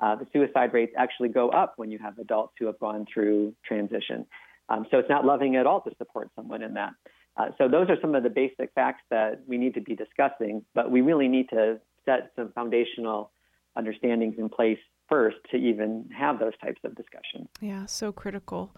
uh, 0.00 0.16
the 0.16 0.26
suicide 0.32 0.72
rates 0.72 0.92
actually 0.96 1.28
go 1.28 1.50
up 1.50 1.74
when 1.76 1.90
you 1.90 1.98
have 1.98 2.18
adults 2.18 2.54
who 2.58 2.66
have 2.66 2.78
gone 2.78 3.06
through 3.12 3.54
transition. 3.64 4.26
Um, 4.68 4.86
so 4.90 4.98
it's 4.98 5.08
not 5.08 5.24
loving 5.24 5.56
at 5.56 5.66
all 5.66 5.80
to 5.82 5.90
support 5.98 6.30
someone 6.34 6.62
in 6.62 6.74
that. 6.74 6.92
Uh, 7.36 7.48
so 7.56 7.68
those 7.68 7.88
are 7.88 7.96
some 8.00 8.14
of 8.14 8.22
the 8.22 8.30
basic 8.30 8.72
facts 8.74 9.02
that 9.10 9.42
we 9.46 9.56
need 9.56 9.74
to 9.74 9.80
be 9.80 9.94
discussing, 9.94 10.64
but 10.74 10.90
we 10.90 11.00
really 11.00 11.28
need 11.28 11.48
to 11.50 11.80
set 12.04 12.32
some 12.36 12.52
foundational 12.52 13.32
understandings 13.76 14.34
in 14.38 14.48
place 14.48 14.78
first 15.08 15.36
to 15.50 15.56
even 15.56 16.08
have 16.16 16.38
those 16.38 16.52
types 16.62 16.80
of 16.84 16.94
discussions. 16.94 17.48
Yeah, 17.60 17.86
so 17.86 18.12
critical. 18.12 18.74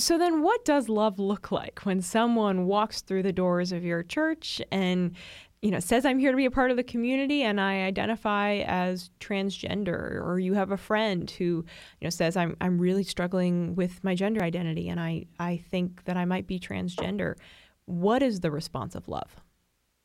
So 0.00 0.16
then 0.16 0.42
what 0.42 0.64
does 0.64 0.88
love 0.88 1.18
look 1.18 1.52
like 1.52 1.80
when 1.84 2.00
someone 2.00 2.66
walks 2.66 3.02
through 3.02 3.22
the 3.22 3.32
doors 3.32 3.70
of 3.70 3.84
your 3.84 4.02
church 4.02 4.62
and 4.72 5.14
you 5.60 5.70
know 5.70 5.78
says 5.78 6.06
I'm 6.06 6.18
here 6.18 6.30
to 6.30 6.36
be 6.36 6.46
a 6.46 6.50
part 6.50 6.70
of 6.70 6.78
the 6.78 6.82
community 6.82 7.42
and 7.42 7.60
I 7.60 7.82
identify 7.82 8.64
as 8.66 9.10
transgender 9.20 10.24
or 10.24 10.38
you 10.38 10.54
have 10.54 10.70
a 10.70 10.78
friend 10.78 11.30
who 11.30 11.44
you 11.44 12.04
know 12.04 12.10
says 12.10 12.34
I'm 12.34 12.56
I'm 12.62 12.78
really 12.78 13.02
struggling 13.02 13.74
with 13.74 14.02
my 14.02 14.14
gender 14.14 14.42
identity 14.42 14.88
and 14.88 14.98
I 14.98 15.26
I 15.38 15.58
think 15.70 16.04
that 16.04 16.16
I 16.16 16.24
might 16.24 16.46
be 16.46 16.58
transgender. 16.58 17.34
What 17.84 18.22
is 18.22 18.40
the 18.40 18.50
response 18.50 18.94
of 18.94 19.06
love? 19.06 19.42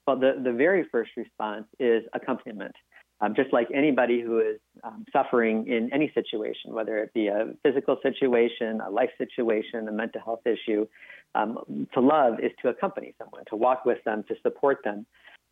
Well 0.08 0.20
the 0.20 0.34
the 0.44 0.52
very 0.52 0.84
first 0.92 1.12
response 1.16 1.68
is 1.80 2.04
accompaniment. 2.14 2.76
Um, 3.22 3.34
just 3.34 3.54
like 3.54 3.70
anybody 3.74 4.22
who 4.22 4.40
is 4.40 4.60
um, 4.86 5.06
suffering 5.12 5.68
in 5.68 5.92
any 5.92 6.12
situation, 6.14 6.74
whether 6.74 6.98
it 7.00 7.14
be 7.14 7.28
a 7.28 7.54
physical 7.64 7.98
situation, 8.04 8.82
a 8.82 8.90
life 8.90 9.10
situation, 9.18 9.88
a 9.88 9.92
mental 9.92 10.22
health 10.22 10.42
issue, 10.46 10.86
um, 11.34 11.88
to 11.94 12.00
love 12.00 12.36
is 12.40 12.52
to 12.62 12.70
accompany 12.70 13.14
someone, 13.18 13.44
to 13.50 13.56
walk 13.56 13.86
with 13.86 14.04
them, 14.06 14.24
to 14.28 14.36
support 14.44 14.80
them. 14.84 15.06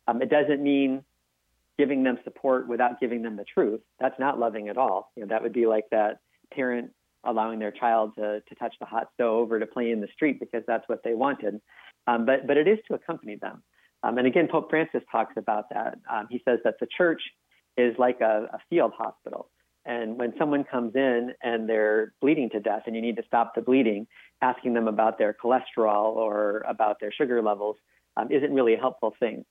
Um, 0.06 0.22
it 0.22 0.30
doesn't 0.30 0.62
mean 0.62 1.04
giving 1.76 2.04
them 2.04 2.18
support 2.22 2.68
without 2.68 3.00
giving 3.00 3.22
them 3.22 3.36
the 3.36 3.44
truth. 3.44 3.80
That's 3.98 4.18
not 4.18 4.38
loving 4.38 4.68
at 4.68 4.76
all. 4.76 5.10
You 5.16 5.22
know, 5.22 5.28
that 5.28 5.42
would 5.42 5.52
be 5.52 5.66
like 5.66 5.84
that 5.90 6.20
parent 6.52 6.92
allowing 7.24 7.58
their 7.58 7.72
child 7.72 8.12
to, 8.16 8.40
to 8.40 8.54
touch 8.54 8.74
the 8.78 8.86
hot 8.86 9.08
stove 9.14 9.50
or 9.50 9.58
to 9.58 9.66
play 9.66 9.90
in 9.90 10.00
the 10.00 10.08
street 10.14 10.38
because 10.38 10.62
that's 10.66 10.88
what 10.88 11.02
they 11.02 11.14
wanted. 11.14 11.60
Um, 12.06 12.24
but, 12.26 12.46
but 12.46 12.56
it 12.56 12.68
is 12.68 12.78
to 12.88 12.94
accompany 12.94 13.36
them. 13.36 13.62
Um, 14.02 14.18
and 14.18 14.26
again, 14.26 14.46
Pope 14.50 14.68
Francis 14.70 15.02
talks 15.10 15.32
about 15.36 15.70
that. 15.70 15.98
he 16.30 16.40
says 16.44 16.58
that 16.64 16.74
the 16.78 16.86
church 16.96 17.22
is 17.76 17.94
like 17.98 18.20
a, 18.20 18.48
a 18.52 18.58
field 18.70 18.92
hospital. 18.96 19.50
And 19.86 20.18
when 20.18 20.32
someone 20.38 20.64
comes 20.64 20.94
in 20.94 21.32
and 21.42 21.68
they're 21.68 22.14
bleeding 22.20 22.48
to 22.50 22.60
death 22.60 22.84
and 22.86 22.96
you 22.96 23.02
need 23.02 23.16
to 23.16 23.22
stop 23.26 23.54
the 23.54 23.60
bleeding, 23.60 24.06
asking 24.40 24.74
them 24.74 24.88
about 24.88 25.18
their 25.18 25.34
cholesterol 25.34 26.14
or 26.16 26.64
about 26.66 27.00
their 27.00 27.12
sugar 27.12 27.42
levels 27.42 27.76
um, 28.16 28.30
isn't 28.30 28.52
really 28.52 28.74
a 28.74 28.78
helpful 28.78 29.14
thing. 29.20 29.44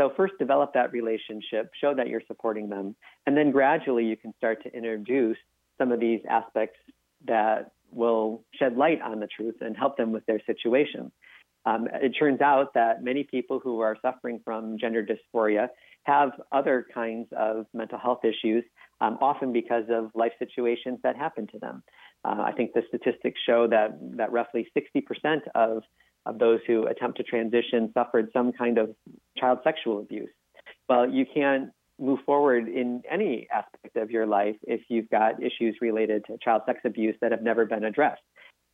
So, 0.00 0.12
first, 0.16 0.34
develop 0.38 0.72
that 0.74 0.92
relationship, 0.92 1.70
show 1.78 1.94
that 1.94 2.08
you're 2.08 2.22
supporting 2.26 2.70
them, 2.70 2.96
and 3.26 3.36
then 3.36 3.50
gradually 3.50 4.06
you 4.06 4.16
can 4.16 4.32
start 4.38 4.62
to 4.62 4.74
introduce 4.74 5.36
some 5.76 5.92
of 5.92 6.00
these 6.00 6.20
aspects 6.28 6.78
that 7.26 7.72
will 7.92 8.44
shed 8.54 8.76
light 8.76 9.00
on 9.02 9.20
the 9.20 9.26
truth 9.26 9.56
and 9.60 9.76
help 9.76 9.96
them 9.96 10.12
with 10.12 10.24
their 10.26 10.40
situation. 10.46 11.10
Um, 11.66 11.88
it 11.92 12.10
turns 12.18 12.40
out 12.40 12.72
that 12.74 13.04
many 13.04 13.24
people 13.24 13.60
who 13.62 13.80
are 13.80 13.96
suffering 14.00 14.40
from 14.44 14.78
gender 14.78 15.04
dysphoria 15.04 15.68
have 16.04 16.30
other 16.52 16.86
kinds 16.92 17.28
of 17.36 17.66
mental 17.74 17.98
health 17.98 18.24
issues, 18.24 18.64
um, 19.00 19.18
often 19.20 19.52
because 19.52 19.84
of 19.90 20.10
life 20.14 20.32
situations 20.38 20.98
that 21.02 21.16
happen 21.16 21.46
to 21.48 21.58
them. 21.58 21.82
Uh, 22.24 22.42
I 22.46 22.52
think 22.52 22.72
the 22.72 22.82
statistics 22.88 23.40
show 23.46 23.66
that, 23.68 23.98
that 24.16 24.32
roughly 24.32 24.66
60% 24.76 25.40
of, 25.54 25.82
of 26.24 26.38
those 26.38 26.60
who 26.66 26.86
attempt 26.86 27.18
to 27.18 27.22
transition 27.22 27.90
suffered 27.92 28.30
some 28.32 28.52
kind 28.52 28.78
of 28.78 28.94
child 29.36 29.58
sexual 29.62 30.00
abuse. 30.00 30.30
Well, 30.88 31.08
you 31.08 31.26
can't 31.32 31.70
move 32.00 32.20
forward 32.24 32.68
in 32.68 33.02
any 33.10 33.46
aspect 33.52 33.96
of 33.96 34.10
your 34.10 34.26
life 34.26 34.56
if 34.62 34.80
you've 34.88 35.08
got 35.10 35.42
issues 35.42 35.76
related 35.80 36.24
to 36.26 36.38
child 36.38 36.62
sex 36.66 36.80
abuse 36.84 37.14
that 37.20 37.30
have 37.30 37.42
never 37.42 37.66
been 37.66 37.84
addressed. 37.84 38.22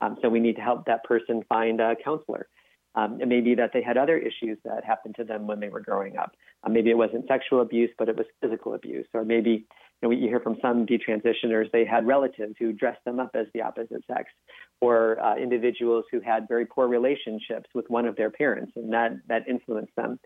Um, 0.00 0.16
so 0.22 0.28
we 0.28 0.40
need 0.40 0.56
to 0.56 0.62
help 0.62 0.86
that 0.86 1.04
person 1.04 1.42
find 1.48 1.80
a 1.80 1.96
counselor. 2.02 2.48
Um, 2.94 3.20
it 3.20 3.28
may 3.28 3.42
be 3.42 3.54
that 3.56 3.70
they 3.74 3.82
had 3.82 3.98
other 3.98 4.16
issues 4.16 4.58
that 4.64 4.84
happened 4.84 5.16
to 5.16 5.24
them 5.24 5.46
when 5.46 5.60
they 5.60 5.68
were 5.68 5.80
growing 5.80 6.16
up. 6.16 6.32
Uh, 6.64 6.70
maybe 6.70 6.90
it 6.90 6.96
wasn't 6.96 7.28
sexual 7.28 7.60
abuse, 7.60 7.90
but 7.98 8.08
it 8.08 8.16
was 8.16 8.26
physical 8.40 8.74
abuse. 8.74 9.06
Or 9.12 9.24
maybe 9.24 9.66
you, 10.02 10.08
know, 10.08 10.10
you 10.10 10.28
hear 10.28 10.40
from 10.40 10.56
some 10.62 10.86
detransitioners, 10.86 11.70
they 11.72 11.84
had 11.84 12.06
relatives 12.06 12.54
who 12.58 12.72
dressed 12.72 13.04
them 13.04 13.20
up 13.20 13.30
as 13.34 13.46
the 13.52 13.60
opposite 13.60 14.02
sex, 14.06 14.30
or 14.80 15.20
uh, 15.22 15.36
individuals 15.36 16.04
who 16.10 16.20
had 16.20 16.48
very 16.48 16.64
poor 16.64 16.88
relationships 16.88 17.68
with 17.74 17.84
one 17.88 18.06
of 18.06 18.16
their 18.16 18.30
parents, 18.30 18.72
and 18.76 18.92
that, 18.92 19.12
that 19.28 19.46
influenced 19.46 19.94
them. 19.96 20.18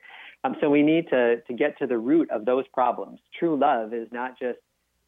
Um, 0.42 0.56
so 0.60 0.70
we 0.70 0.82
need 0.82 1.08
to, 1.10 1.40
to 1.42 1.52
get 1.52 1.78
to 1.78 1.86
the 1.86 1.98
root 1.98 2.30
of 2.30 2.44
those 2.44 2.64
problems. 2.72 3.20
True 3.38 3.58
love 3.58 3.92
is 3.92 4.08
not 4.10 4.38
just 4.38 4.58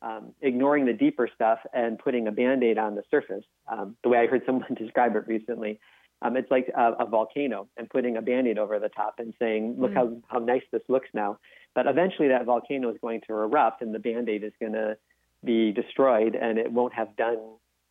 um, 0.03 0.35
ignoring 0.43 0.85
the 0.85 0.93
deeper 0.93 1.29
stuff 1.35 1.59
and 1.73 1.99
putting 1.99 2.27
a 2.29 2.33
band 2.33 2.63
aid 2.63 2.77
on 2.77 2.95
the 2.95 3.03
surface. 3.11 3.45
Um, 3.67 3.97
the 4.03 4.11
way 4.11 4.19
I 4.19 4.27
heard 4.27 4.43
someone 4.45 4.75
describe 4.79 5.17
it 5.17 5.27
recently 5.27 5.79
um, 6.23 6.37
it's 6.37 6.51
like 6.51 6.71
a, 6.77 6.93
a, 7.01 7.07
volcano 7.07 7.69
and 7.77 7.91
putting 7.91 8.17
a 8.17 8.23
band-aid 8.23 8.59
over 8.59 8.79
the 8.79 8.89
top 8.89 9.17
and 9.19 9.35
saying, 9.39 9.75
look 9.79 9.91
mm. 9.91 9.95
how, 9.95 10.17
how 10.29 10.39
nice 10.39 10.63
this 10.71 10.83
looks 10.89 11.09
now. 11.13 11.39
But 11.75 11.87
eventually 11.87 12.29
that 12.29 12.45
volcano 12.45 12.91
is 12.91 12.97
going 13.01 13.23
to 13.27 13.33
erupt 13.33 13.83
and 13.83 13.95
the 13.95 13.99
band-aid 13.99 14.45
is 14.45 14.53
going 14.61 14.73
to 14.73 14.97
be 15.45 15.73
destroyed 15.73 16.37
and 16.37 16.59
it 16.59 16.71
won't 16.71 16.95
have 16.95 17.17
done 17.17 17.39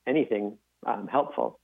anything 0.07 0.57
um, 0.85 1.07
helpful. 1.07 1.59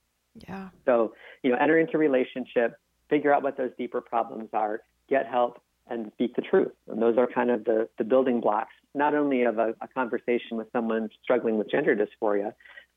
Yeah. 0.46 0.68
So, 0.84 1.14
you 1.42 1.50
know, 1.50 1.56
enter 1.58 1.78
into 1.78 1.96
relationship, 1.96 2.78
figure 3.08 3.32
out 3.32 3.42
what 3.42 3.56
those 3.56 3.70
deeper 3.78 4.00
problems 4.00 4.50
are, 4.52 4.82
get 5.08 5.26
help, 5.26 5.62
and 5.90 6.10
speak 6.12 6.36
the 6.36 6.42
truth. 6.42 6.72
And 6.88 7.00
those 7.00 7.16
are 7.16 7.26
kind 7.26 7.50
of 7.50 7.64
the, 7.64 7.88
the 7.98 8.04
building 8.04 8.40
blocks, 8.40 8.72
not 8.94 9.14
only 9.14 9.42
of 9.42 9.58
a, 9.58 9.74
a 9.80 9.88
conversation 9.88 10.56
with 10.56 10.68
someone 10.72 11.08
struggling 11.22 11.58
with 11.58 11.70
gender 11.70 11.96
dysphoria, 11.96 12.52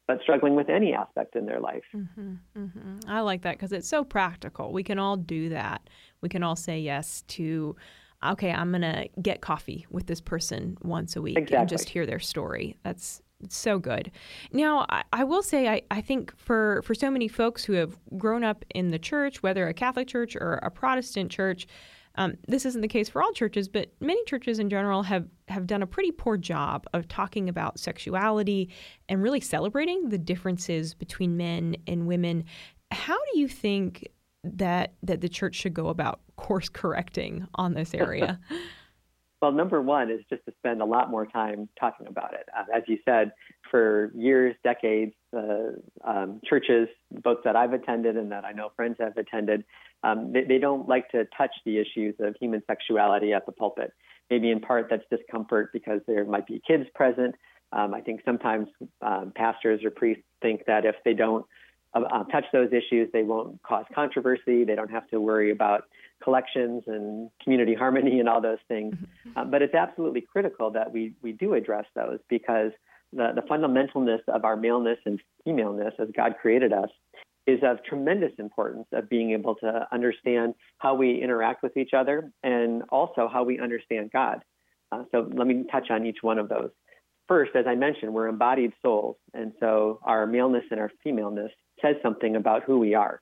but 0.08 0.22
struggling 0.22 0.56
with 0.56 0.70
any 0.70 0.94
aspect 0.94 1.36
in 1.36 1.46
their 1.46 1.60
life. 1.60 1.84
Mm-hmm, 1.96 2.34
mm-hmm. 2.58 2.98
I 3.08 3.22
like 3.22 3.44
that 3.44 3.56
because 3.56 3.72
it's 3.72 3.88
so 3.88 4.04
practical. 4.04 4.72
We 4.74 4.84
can 4.84 5.00
all 5.00 5.16
do 5.16 5.50
that. 5.50 5.90
We 6.22 6.30
can 6.30 6.44
all 6.44 6.56
say 6.56 6.80
yes 6.80 7.24
to, 7.30 7.76
okay, 8.26 8.52
I'm 8.52 8.72
going 8.72 8.82
to 8.82 9.08
get 9.22 9.42
coffee 9.42 9.86
with 9.90 10.08
this 10.08 10.20
person 10.20 10.78
once 10.82 11.16
a 11.16 11.22
week 11.22 11.38
exactly. 11.38 11.58
and 11.58 11.70
just 11.70 11.90
hear 11.90 12.06
their 12.06 12.20
story. 12.20 12.78
That's 12.84 13.22
so 13.50 13.80
good. 13.80 14.12
Now, 14.52 14.86
I, 14.90 15.04
I, 15.14 15.24
will 15.24 15.44
say, 15.44 15.68
I, 15.68 15.82
I 15.90 16.02
think 16.02 16.38
for, 16.38 16.82
for 16.84 16.94
so 16.94 17.10
many 17.10 17.28
folks 17.28 17.64
who 17.64 17.74
have 17.74 17.98
grown 18.18 18.44
up 18.44 18.66
in 18.76 18.92
the 18.92 19.00
church, 19.00 19.42
whether 19.42 19.68
a 19.68 19.74
Catholic 19.74 20.08
church 20.08 20.36
or 20.36 20.60
a 20.62 20.70
Protestant 20.70 21.32
church, 21.32 21.68
um, 22.16 22.36
this 22.48 22.66
isn't 22.66 22.82
the 22.82 22.88
case 22.88 23.10
for 23.10 23.22
all 23.22 23.32
churches, 23.32 23.68
but 23.68 23.92
many 24.00 24.24
churches 24.26 24.60
in 24.60 24.70
general 24.70 25.04
have, 25.04 25.28
have 25.48 25.68
done 25.68 25.82
a 25.82 25.88
pretty 25.88 26.12
poor 26.12 26.38
job 26.38 26.86
of 26.94 27.08
talking 27.08 27.48
about 27.48 27.80
sexuality 27.80 28.70
and 29.08 29.24
really 29.24 29.40
celebrating 29.40 30.10
the 30.10 30.18
differences 30.18 30.94
between 30.94 31.38
men 31.38 31.76
and 31.88 32.08
women. 32.08 32.44
How 32.92 33.18
do 33.34 33.40
you 33.40 33.48
think 33.48 34.08
that 34.44 34.94
that 35.04 35.22
the 35.22 35.30
church 35.30 35.56
should 35.56 35.74
go 35.74 35.88
about 35.88 36.20
course 36.36 36.70
correcting 36.70 37.48
on 37.56 37.74
this 37.74 37.94
area? 37.94 38.40
Well, 39.42 39.52
number 39.52 39.82
one 39.82 40.12
is 40.12 40.20
just 40.30 40.46
to 40.46 40.54
spend 40.60 40.84
a 40.84 40.86
lot 40.86 41.10
more 41.10 41.26
time 41.26 41.68
talking 41.80 42.06
about 42.06 42.36
it. 42.36 42.48
Uh, 42.56 42.78
as 42.78 42.84
you 42.86 43.00
said, 43.04 43.32
for 43.72 44.12
years, 44.14 44.56
decades, 44.64 45.14
uh, 45.36 45.72
um, 46.04 46.42
churches, 46.46 46.90
both 47.24 47.40
that 47.46 47.56
I've 47.56 47.74
attended 47.74 48.18
and 48.18 48.32
that 48.32 48.44
I 48.46 48.52
know 48.52 48.72
friends 48.76 48.98
have 49.00 49.18
attended, 49.18 49.64
um, 50.04 50.34
they, 50.34 50.44
they, 50.44 50.58
don't 50.58 50.88
like 50.90 51.10
to 51.12 51.26
touch 51.38 51.52
the 51.66 51.80
issues 51.80 52.16
of 52.20 52.36
human 52.40 52.62
sexuality 52.68 53.34
at 53.34 53.46
the 53.46 53.52
pulpit. 53.52 53.94
Maybe 54.30 54.52
in 54.52 54.60
part 54.60 54.88
that's 54.90 55.04
discomfort 55.10 55.72
because 55.72 56.02
there 56.06 56.26
might 56.26 56.48
be 56.48 56.62
kids 56.68 56.86
present. 56.94 57.36
Um, 57.72 57.94
I 57.94 58.02
think 58.02 58.22
sometimes 58.26 58.68
um, 59.02 59.32
pastors 59.36 59.84
or 59.84 59.92
priests 59.92 60.24
think 60.42 60.66
that 60.66 60.86
if 60.86 60.96
they 61.06 61.14
don't 61.14 61.46
uh, 61.94 62.02
uh, 62.02 62.24
touch 62.26 62.46
those 62.52 62.70
issues, 62.74 63.10
they 63.14 63.24
won't 63.24 63.62
cause 63.64 63.86
controversy. 63.94 64.64
They 64.64 64.76
don't 64.76 64.92
have 64.92 65.08
to 65.10 65.22
worry 65.22 65.52
about 65.52 65.86
collections 66.24 66.84
and 66.88 67.30
community 67.44 67.74
harmony 67.80 68.20
and 68.20 68.28
all 68.28 68.42
those 68.42 68.60
things. 68.68 68.96
Mm-hmm. 68.96 69.38
Uh, 69.38 69.46
but 69.46 69.62
it's 69.62 69.76
absolutely 69.76 70.22
critical 70.22 70.72
that 70.72 70.92
we, 70.92 71.14
we 71.22 71.32
do 71.32 71.54
address 71.54 71.86
those 71.96 72.20
because 72.30 72.72
the, 73.14 73.32
the 73.36 73.42
fundamentalness 73.42 74.22
of 74.28 74.46
our 74.46 74.56
maleness 74.56 75.00
and 75.06 75.20
femaleness 75.44 75.94
as 76.00 76.08
God 76.16 76.36
created 76.42 76.74
us 76.74 76.90
is 77.48 77.60
of 77.64 77.84
tremendous 77.84 78.32
importance 78.38 78.86
of 78.94 79.10
being 79.10 79.32
able 79.32 79.56
to 79.56 79.88
understand 79.92 80.54
how 80.78 80.94
we 80.94 81.22
interact 81.22 81.64
with 81.64 81.76
each 81.76 81.92
other 81.94 82.32
and 82.44 82.84
also 82.90 83.28
how 83.32 83.44
we 83.44 83.60
understand 83.60 84.12
God. 84.12 84.44
Uh, 84.92 85.04
so 85.12 85.30
let 85.34 85.48
me 85.48 85.66
touch 85.72 85.90
on 85.90 86.06
each 86.06 86.20
one 86.22 86.38
of 86.38 86.50
those. 86.50 86.70
First, 87.28 87.52
as 87.56 87.66
I 87.68 87.76
mentioned, 87.76 88.14
we're 88.14 88.28
embodied 88.28 88.74
souls, 88.82 89.16
and 89.34 89.54
so 89.60 90.00
our 90.04 90.28
maleness 90.28 90.66
and 90.70 90.80
our 90.80 90.92
femaleness 91.04 91.52
says 91.82 91.96
something 92.04 92.36
about 92.36 92.64
who 92.64 92.78
we 92.78 92.94
are. 92.94 93.22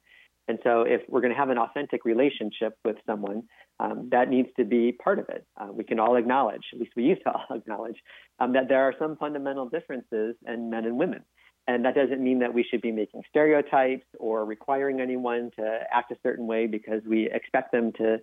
And 0.49 0.57
so, 0.63 0.81
if 0.81 1.01
we're 1.07 1.21
going 1.21 1.31
to 1.31 1.37
have 1.37 1.51
an 1.51 1.59
authentic 1.59 2.05
relationship 2.05 2.75
with 2.83 2.95
someone, 3.05 3.43
um, 3.79 4.09
that 4.11 4.29
needs 4.29 4.49
to 4.57 4.65
be 4.65 4.91
part 4.91 5.19
of 5.19 5.29
it. 5.29 5.45
Uh, 5.55 5.67
we 5.71 5.83
can 5.83 5.99
all 5.99 6.15
acknowledge, 6.15 6.63
at 6.73 6.79
least 6.79 6.93
we 6.95 7.03
used 7.03 7.21
to 7.21 7.31
all 7.31 7.55
acknowledge, 7.55 7.97
um, 8.39 8.53
that 8.53 8.67
there 8.67 8.81
are 8.81 8.95
some 8.97 9.15
fundamental 9.15 9.69
differences 9.69 10.35
in 10.47 10.71
men 10.71 10.85
and 10.85 10.97
women. 10.97 11.23
And 11.67 11.85
that 11.85 11.93
doesn't 11.93 12.19
mean 12.19 12.39
that 12.39 12.51
we 12.51 12.63
should 12.63 12.81
be 12.81 12.91
making 12.91 13.21
stereotypes 13.29 14.07
or 14.17 14.43
requiring 14.43 15.01
anyone 15.01 15.51
to 15.57 15.81
act 15.93 16.11
a 16.11 16.15
certain 16.23 16.47
way 16.47 16.65
because 16.65 17.03
we 17.07 17.29
expect 17.29 17.71
them 17.71 17.91
to 17.99 18.17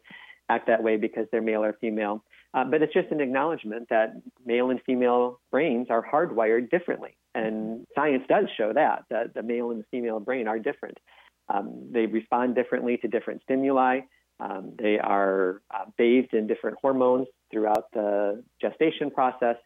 act 0.49 0.67
that 0.67 0.83
way 0.83 0.97
because 0.97 1.27
they're 1.31 1.41
male 1.41 1.63
or 1.63 1.75
female. 1.81 2.25
Uh, 2.55 2.65
but 2.65 2.83
it's 2.83 2.93
just 2.93 3.13
an 3.13 3.21
acknowledgement 3.21 3.89
that 3.89 4.15
male 4.45 4.71
and 4.71 4.81
female 4.85 5.41
brains 5.53 5.87
are 5.91 6.05
hardwired 6.05 6.71
differently. 6.71 7.17
And 7.37 7.87
science 7.95 8.25
does 8.29 8.47
show 8.57 8.73
that, 8.73 9.05
that 9.11 9.35
the 9.35 9.45
male 9.45 9.71
and 9.71 9.81
the 9.81 9.87
female 9.93 10.19
brain 10.19 10.49
are 10.49 10.59
different. 10.59 10.99
Um, 11.49 11.89
they 11.93 12.07
respond 12.07 12.55
differently 12.55 12.97
to 12.99 13.09
different 13.09 13.43
stimuli. 13.43 14.01
Um, 14.41 14.75
they 14.79 14.99
are 14.99 15.63
uh, 15.75 15.85
bathed 15.97 16.35
in 16.35 16.47
different 16.47 16.77
hormones 16.81 17.27
throughout 17.51 17.91
the 17.93 18.43
gestation 18.61 19.11
process. 19.11 19.57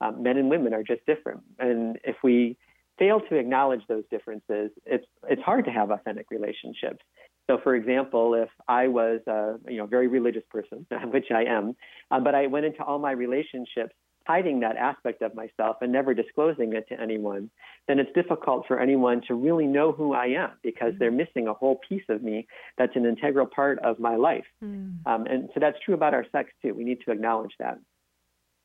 Um, 0.00 0.22
men 0.22 0.36
and 0.36 0.48
women 0.48 0.72
are 0.72 0.82
just 0.82 1.04
different. 1.06 1.42
And 1.58 1.98
if 2.04 2.16
we 2.22 2.56
fail 2.98 3.20
to 3.20 3.36
acknowledge 3.36 3.80
those 3.88 4.04
differences, 4.10 4.70
it's, 4.86 5.06
it's 5.28 5.42
hard 5.42 5.64
to 5.64 5.70
have 5.70 5.90
authentic 5.90 6.26
relationships. 6.30 7.02
So, 7.50 7.58
for 7.64 7.74
example, 7.74 8.34
if 8.34 8.48
I 8.68 8.86
was 8.86 9.20
a 9.26 9.56
you 9.68 9.78
know 9.78 9.86
very 9.86 10.06
religious 10.06 10.44
person, 10.50 10.86
which 11.10 11.32
I 11.34 11.44
am, 11.44 11.74
uh, 12.12 12.20
but 12.20 12.32
I 12.32 12.46
went 12.46 12.66
into 12.66 12.84
all 12.84 13.00
my 13.00 13.10
relationships 13.10 13.92
hiding 14.30 14.60
that 14.60 14.76
aspect 14.76 15.22
of 15.22 15.34
myself 15.34 15.76
and 15.80 15.90
never 15.90 16.14
disclosing 16.14 16.72
it 16.72 16.86
to 16.88 17.00
anyone, 17.00 17.50
then 17.88 17.98
it's 17.98 18.12
difficult 18.14 18.64
for 18.68 18.78
anyone 18.78 19.20
to 19.26 19.34
really 19.34 19.66
know 19.66 19.90
who 19.90 20.14
I 20.14 20.26
am 20.26 20.50
because 20.62 20.92
they're 20.98 21.10
missing 21.10 21.48
a 21.48 21.52
whole 21.52 21.80
piece 21.88 22.04
of 22.08 22.22
me 22.22 22.46
that's 22.78 22.94
an 22.94 23.06
integral 23.06 23.46
part 23.46 23.80
of 23.80 23.98
my 23.98 24.14
life. 24.14 24.44
Mm. 24.62 25.04
Um, 25.04 25.26
and 25.26 25.48
so 25.52 25.58
that's 25.58 25.78
true 25.84 25.94
about 25.94 26.14
our 26.14 26.24
sex 26.30 26.50
too. 26.62 26.72
We 26.74 26.84
need 26.84 27.00
to 27.06 27.10
acknowledge 27.10 27.54
that. 27.58 27.78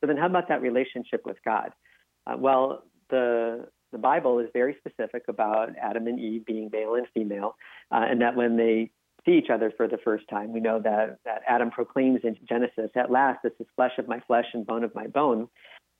So 0.01 0.07
then, 0.07 0.17
how 0.17 0.27
about 0.27 0.49
that 0.49 0.61
relationship 0.61 1.21
with 1.25 1.37
God? 1.43 1.71
Uh, 2.27 2.35
well, 2.37 2.83
the 3.09 3.67
the 3.91 3.97
Bible 3.97 4.39
is 4.39 4.47
very 4.53 4.75
specific 4.81 5.23
about 5.29 5.69
Adam 5.81 6.05
and 6.05 6.19
Eve 6.19 6.45
being 6.45 6.69
male 6.71 6.93
and 6.95 7.07
female, 7.13 7.55
uh, 7.91 8.05
and 8.09 8.21
that 8.21 8.35
when 8.35 8.55
they 8.57 8.91
see 9.25 9.33
each 9.33 9.49
other 9.49 9.71
for 9.75 9.87
the 9.87 9.97
first 9.97 10.27
time, 10.29 10.53
we 10.53 10.59
know 10.59 10.79
that, 10.79 11.17
that 11.25 11.41
Adam 11.47 11.71
proclaims 11.71 12.21
in 12.23 12.37
Genesis, 12.47 12.91
At 12.95 13.11
last, 13.11 13.39
this 13.43 13.53
is 13.59 13.67
flesh 13.75 13.93
of 13.97 14.07
my 14.07 14.19
flesh 14.27 14.45
and 14.53 14.65
bone 14.65 14.83
of 14.83 14.93
my 14.93 15.07
bone. 15.07 15.47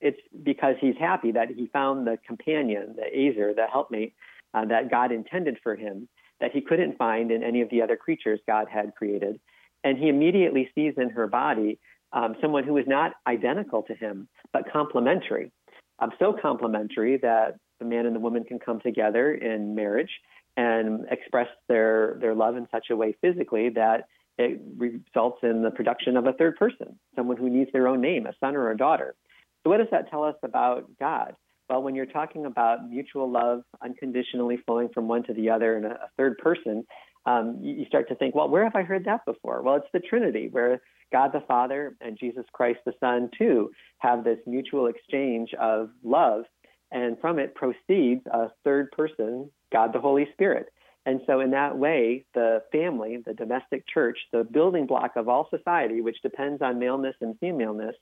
It's 0.00 0.20
because 0.42 0.76
he's 0.80 0.94
happy 0.98 1.32
that 1.32 1.48
he 1.50 1.66
found 1.72 2.06
the 2.06 2.18
companion, 2.26 2.96
the 2.96 3.06
Ezer, 3.06 3.54
the 3.54 3.66
helpmate 3.70 4.14
uh, 4.54 4.64
that 4.66 4.90
God 4.90 5.10
intended 5.10 5.58
for 5.62 5.74
him, 5.74 6.08
that 6.40 6.52
he 6.52 6.60
couldn't 6.60 6.98
find 6.98 7.30
in 7.30 7.42
any 7.42 7.62
of 7.62 7.70
the 7.70 7.82
other 7.82 7.96
creatures 7.96 8.40
God 8.46 8.68
had 8.70 8.94
created. 8.94 9.40
And 9.84 9.98
he 9.98 10.08
immediately 10.08 10.70
sees 10.74 10.94
in 10.96 11.10
her 11.10 11.26
body 11.26 11.78
um, 12.12 12.36
someone 12.40 12.64
who 12.64 12.76
is 12.76 12.86
not 12.86 13.12
identical 13.26 13.82
to 13.84 13.94
him, 13.94 14.28
but 14.52 14.70
complementary. 14.70 15.50
Um, 15.98 16.10
so 16.18 16.34
complementary 16.40 17.16
that 17.18 17.56
the 17.78 17.86
man 17.86 18.06
and 18.06 18.14
the 18.14 18.20
woman 18.20 18.44
can 18.44 18.58
come 18.58 18.80
together 18.80 19.34
in 19.34 19.74
marriage 19.74 20.10
and 20.56 21.06
express 21.10 21.48
their, 21.68 22.16
their 22.20 22.34
love 22.34 22.56
in 22.56 22.66
such 22.70 22.86
a 22.90 22.96
way 22.96 23.14
physically 23.20 23.68
that 23.70 24.08
it 24.38 24.60
results 24.76 25.38
in 25.42 25.62
the 25.62 25.70
production 25.70 26.16
of 26.16 26.26
a 26.26 26.32
third 26.32 26.56
person, 26.56 26.98
someone 27.14 27.36
who 27.36 27.48
needs 27.48 27.70
their 27.72 27.88
own 27.88 28.00
name, 28.00 28.26
a 28.26 28.32
son 28.38 28.54
or 28.54 28.70
a 28.70 28.76
daughter. 28.76 29.14
So, 29.62 29.70
what 29.70 29.78
does 29.78 29.88
that 29.90 30.10
tell 30.10 30.24
us 30.24 30.36
about 30.42 30.84
God? 31.00 31.34
Well, 31.68 31.82
when 31.82 31.94
you're 31.94 32.06
talking 32.06 32.46
about 32.46 32.88
mutual 32.88 33.30
love 33.30 33.62
unconditionally 33.82 34.58
flowing 34.64 34.88
from 34.94 35.08
one 35.08 35.24
to 35.24 35.34
the 35.34 35.50
other 35.50 35.76
and 35.76 35.86
a, 35.86 35.90
a 35.90 36.08
third 36.16 36.38
person, 36.38 36.86
um, 37.24 37.58
you, 37.60 37.74
you 37.74 37.86
start 37.86 38.08
to 38.08 38.14
think, 38.14 38.34
well, 38.34 38.48
where 38.48 38.64
have 38.64 38.76
I 38.76 38.82
heard 38.82 39.04
that 39.06 39.24
before? 39.24 39.62
Well, 39.62 39.76
it's 39.76 39.88
the 39.92 40.00
Trinity, 40.00 40.48
where 40.50 40.80
God 41.12 41.32
the 41.32 41.42
Father 41.46 41.96
and 42.00 42.18
Jesus 42.18 42.44
Christ 42.52 42.80
the 42.84 42.92
Son, 43.00 43.30
too, 43.36 43.70
have 43.98 44.24
this 44.24 44.38
mutual 44.46 44.86
exchange 44.86 45.50
of 45.60 45.90
love 46.04 46.44
and 46.90 47.18
from 47.20 47.38
it 47.38 47.54
proceeds 47.54 48.26
a 48.26 48.50
third 48.64 48.90
person, 48.92 49.50
God 49.72 49.92
the 49.92 50.00
Holy 50.00 50.28
Spirit. 50.32 50.68
And 51.06 51.20
so, 51.24 51.38
in 51.38 51.52
that 51.52 51.78
way, 51.78 52.24
the 52.34 52.62
family, 52.72 53.22
the 53.24 53.32
domestic 53.32 53.86
church, 53.86 54.18
the 54.32 54.42
building 54.42 54.86
block 54.86 55.12
of 55.14 55.28
all 55.28 55.48
society, 55.50 56.00
which 56.00 56.20
depends 56.20 56.60
on 56.62 56.80
maleness 56.80 57.14
and 57.20 57.38
femaleness, 57.38 57.94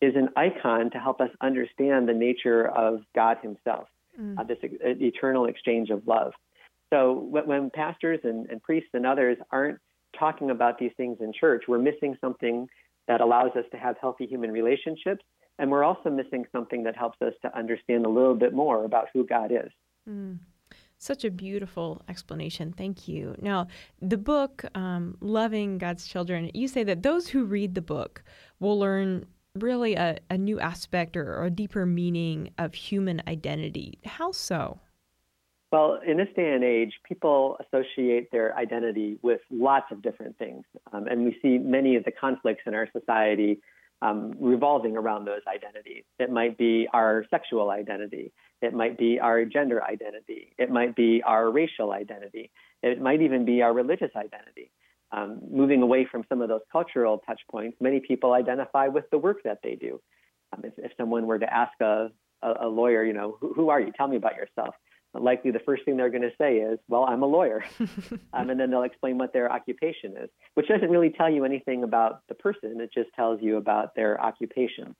is 0.00 0.14
an 0.14 0.28
icon 0.36 0.90
to 0.92 0.98
help 0.98 1.20
us 1.20 1.30
understand 1.40 2.08
the 2.08 2.14
nature 2.14 2.68
of 2.68 3.00
God 3.16 3.38
Himself, 3.42 3.88
mm. 4.18 4.38
uh, 4.38 4.44
this 4.44 4.58
eternal 4.62 5.46
exchange 5.46 5.90
of 5.90 6.06
love. 6.06 6.34
So, 6.90 7.12
when 7.12 7.70
pastors 7.70 8.20
and, 8.22 8.48
and 8.48 8.62
priests 8.62 8.90
and 8.94 9.06
others 9.06 9.38
aren't 9.50 9.80
talking 10.16 10.50
about 10.50 10.78
these 10.78 10.92
things 10.96 11.18
in 11.20 11.32
church, 11.32 11.64
we're 11.66 11.80
missing 11.80 12.16
something 12.20 12.68
that 13.08 13.20
allows 13.20 13.50
us 13.56 13.64
to 13.72 13.76
have 13.76 13.96
healthy 14.00 14.26
human 14.26 14.52
relationships 14.52 15.24
and 15.62 15.70
we're 15.70 15.84
also 15.84 16.10
missing 16.10 16.44
something 16.50 16.82
that 16.82 16.96
helps 16.96 17.22
us 17.22 17.34
to 17.40 17.56
understand 17.56 18.04
a 18.04 18.08
little 18.08 18.34
bit 18.34 18.52
more 18.52 18.84
about 18.84 19.06
who 19.14 19.24
God 19.24 19.52
is. 19.52 19.70
Mm. 20.10 20.40
Such 20.98 21.24
a 21.24 21.30
beautiful 21.30 22.02
explanation. 22.08 22.74
Thank 22.76 23.06
you. 23.06 23.36
Now, 23.40 23.68
the 24.00 24.18
book, 24.18 24.64
um, 24.74 25.16
Loving 25.20 25.78
God's 25.78 26.08
Children, 26.08 26.50
you 26.52 26.66
say 26.66 26.82
that 26.82 27.04
those 27.04 27.28
who 27.28 27.44
read 27.44 27.76
the 27.76 27.80
book 27.80 28.24
will 28.58 28.76
learn 28.76 29.24
really 29.54 29.94
a, 29.94 30.18
a 30.30 30.36
new 30.36 30.58
aspect 30.58 31.16
or, 31.16 31.32
or 31.32 31.44
a 31.44 31.50
deeper 31.50 31.86
meaning 31.86 32.50
of 32.58 32.74
human 32.74 33.22
identity. 33.28 34.00
How 34.04 34.32
so? 34.32 34.80
Well, 35.70 36.00
in 36.04 36.16
this 36.16 36.28
day 36.34 36.52
and 36.54 36.64
age, 36.64 36.94
people 37.08 37.56
associate 37.64 38.32
their 38.32 38.56
identity 38.56 39.20
with 39.22 39.40
lots 39.48 39.92
of 39.92 40.02
different 40.02 40.36
things. 40.38 40.64
Um, 40.92 41.06
and 41.06 41.24
we 41.24 41.38
see 41.40 41.58
many 41.58 41.94
of 41.94 42.02
the 42.02 42.10
conflicts 42.10 42.62
in 42.66 42.74
our 42.74 42.88
society 42.90 43.60
um, 44.02 44.34
revolving 44.40 44.96
around 44.96 45.24
those 45.24 45.42
identities. 45.46 46.02
It 46.18 46.30
might 46.30 46.58
be 46.58 46.88
our 46.92 47.24
sexual 47.30 47.70
identity. 47.70 48.32
It 48.60 48.74
might 48.74 48.98
be 48.98 49.20
our 49.20 49.44
gender 49.44 49.82
identity. 49.82 50.52
It 50.58 50.70
might 50.70 50.96
be 50.96 51.22
our 51.24 51.50
racial 51.50 51.92
identity. 51.92 52.50
It 52.82 53.00
might 53.00 53.22
even 53.22 53.44
be 53.44 53.62
our 53.62 53.72
religious 53.72 54.10
identity. 54.16 54.72
Um, 55.12 55.40
moving 55.50 55.82
away 55.82 56.06
from 56.10 56.24
some 56.28 56.40
of 56.40 56.48
those 56.48 56.62
cultural 56.70 57.22
touch 57.26 57.40
points, 57.50 57.76
many 57.80 58.00
people 58.00 58.32
identify 58.32 58.88
with 58.88 59.04
the 59.10 59.18
work 59.18 59.38
that 59.44 59.58
they 59.62 59.76
do. 59.76 60.00
Um, 60.52 60.64
if, 60.64 60.72
if, 60.78 60.92
someone 60.96 61.26
were 61.26 61.38
to 61.38 61.54
ask 61.54 61.72
a, 61.80 62.10
a, 62.42 62.66
a 62.66 62.68
lawyer, 62.68 63.04
you 63.04 63.12
know, 63.12 63.36
who, 63.40 63.52
who, 63.52 63.68
are 63.68 63.80
you? 63.80 63.92
Tell 63.96 64.08
me 64.08 64.16
about 64.16 64.36
yourself 64.36 64.74
likely 65.14 65.50
the 65.50 65.60
first 65.60 65.84
thing 65.84 65.96
they're 65.96 66.10
going 66.10 66.22
to 66.22 66.32
say 66.38 66.56
is, 66.56 66.78
Well, 66.88 67.04
I'm 67.04 67.22
a 67.22 67.26
lawyer. 67.26 67.64
um, 68.32 68.50
and 68.50 68.58
then 68.58 68.70
they'll 68.70 68.82
explain 68.82 69.18
what 69.18 69.32
their 69.32 69.50
occupation 69.50 70.16
is, 70.16 70.30
which 70.54 70.68
doesn't 70.68 70.90
really 70.90 71.10
tell 71.10 71.30
you 71.30 71.44
anything 71.44 71.84
about 71.84 72.26
the 72.28 72.34
person. 72.34 72.80
It 72.80 72.90
just 72.92 73.10
tells 73.14 73.42
you 73.42 73.56
about 73.56 73.94
their 73.94 74.20
occupation. 74.20 74.94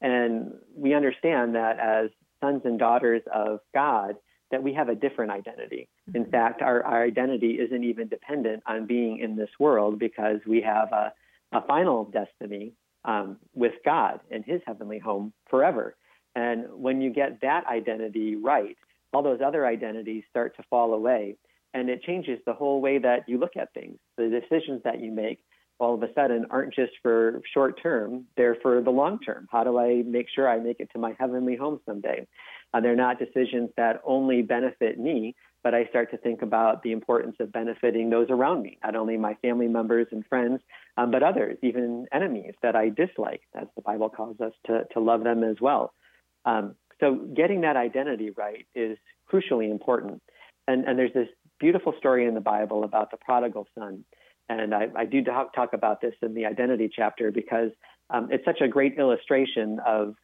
And 0.00 0.52
we 0.76 0.94
understand 0.94 1.54
that 1.54 1.78
as 1.78 2.10
sons 2.42 2.62
and 2.64 2.78
daughters 2.78 3.22
of 3.32 3.60
God, 3.72 4.16
that 4.50 4.62
we 4.62 4.74
have 4.74 4.88
a 4.88 4.94
different 4.94 5.32
identity. 5.32 5.88
Mm-hmm. 6.08 6.24
In 6.24 6.30
fact, 6.30 6.62
our, 6.62 6.82
our 6.84 7.02
identity 7.02 7.52
isn't 7.52 7.84
even 7.84 8.08
dependent 8.08 8.62
on 8.66 8.86
being 8.86 9.18
in 9.18 9.36
this 9.36 9.50
world 9.58 9.98
because 9.98 10.40
we 10.46 10.60
have 10.60 10.92
a, 10.92 11.12
a 11.52 11.66
final 11.66 12.04
destiny 12.04 12.74
um, 13.04 13.38
with 13.54 13.72
God 13.84 14.20
in 14.30 14.42
his 14.42 14.60
heavenly 14.66 14.98
home 14.98 15.32
forever. 15.48 15.96
And 16.34 16.66
when 16.70 17.00
you 17.00 17.10
get 17.10 17.40
that 17.42 17.64
identity 17.66 18.36
right, 18.36 18.76
all 19.14 19.22
those 19.22 19.40
other 19.44 19.66
identities 19.66 20.24
start 20.28 20.56
to 20.56 20.62
fall 20.68 20.94
away. 20.94 21.36
And 21.72 21.88
it 21.88 22.02
changes 22.02 22.38
the 22.46 22.52
whole 22.52 22.80
way 22.80 22.98
that 22.98 23.28
you 23.28 23.38
look 23.38 23.56
at 23.56 23.72
things, 23.74 23.98
the 24.16 24.28
decisions 24.28 24.82
that 24.84 25.00
you 25.00 25.10
make, 25.10 25.40
all 25.80 25.94
of 25.94 26.02
a 26.02 26.12
sudden 26.14 26.46
aren't 26.50 26.72
just 26.72 26.92
for 27.02 27.42
short 27.52 27.82
term, 27.82 28.26
they're 28.36 28.56
for 28.62 28.80
the 28.80 28.90
long 28.90 29.18
term. 29.18 29.48
How 29.50 29.64
do 29.64 29.78
I 29.78 30.02
make 30.06 30.26
sure 30.32 30.48
I 30.48 30.58
make 30.58 30.78
it 30.78 30.88
to 30.92 30.98
my 30.98 31.16
heavenly 31.18 31.56
home 31.56 31.80
someday? 31.84 32.28
Uh, 32.72 32.80
they're 32.80 32.94
not 32.94 33.18
decisions 33.18 33.70
that 33.76 34.00
only 34.04 34.42
benefit 34.42 35.00
me, 35.00 35.34
but 35.64 35.74
I 35.74 35.86
start 35.86 36.12
to 36.12 36.16
think 36.18 36.42
about 36.42 36.82
the 36.82 36.92
importance 36.92 37.36
of 37.40 37.50
benefiting 37.50 38.08
those 38.08 38.28
around 38.30 38.62
me, 38.62 38.78
not 38.84 38.94
only 38.94 39.16
my 39.16 39.34
family 39.42 39.66
members 39.66 40.06
and 40.12 40.24
friends, 40.26 40.60
um, 40.96 41.10
but 41.10 41.24
others, 41.24 41.58
even 41.62 42.06
enemies 42.12 42.54
that 42.62 42.76
I 42.76 42.90
dislike, 42.90 43.40
as 43.54 43.66
the 43.74 43.82
Bible 43.82 44.10
calls 44.10 44.40
us 44.40 44.52
to, 44.66 44.84
to 44.92 45.00
love 45.00 45.24
them 45.24 45.42
as 45.42 45.56
well. 45.60 45.92
Um, 46.44 46.76
so 47.00 47.14
getting 47.14 47.62
that 47.62 47.76
identity 47.76 48.30
right 48.30 48.66
is 48.74 48.98
crucially 49.30 49.70
important. 49.70 50.22
And, 50.66 50.84
and 50.84 50.98
there's 50.98 51.12
this 51.12 51.28
beautiful 51.60 51.94
story 51.98 52.26
in 52.26 52.34
the 52.34 52.40
Bible 52.40 52.84
about 52.84 53.10
the 53.10 53.16
prodigal 53.16 53.66
son. 53.78 54.04
And 54.48 54.74
I, 54.74 54.88
I 54.96 55.04
do 55.06 55.22
talk, 55.22 55.54
talk, 55.54 55.72
about 55.72 56.00
this 56.00 56.14
in 56.22 56.34
the 56.34 56.46
identity 56.46 56.90
chapter 56.94 57.30
because 57.30 57.70
um, 58.10 58.28
it's 58.30 58.44
such 58.44 58.60
a 58.60 58.68
great 58.68 58.98
illustration 58.98 59.80
of 59.86 60.14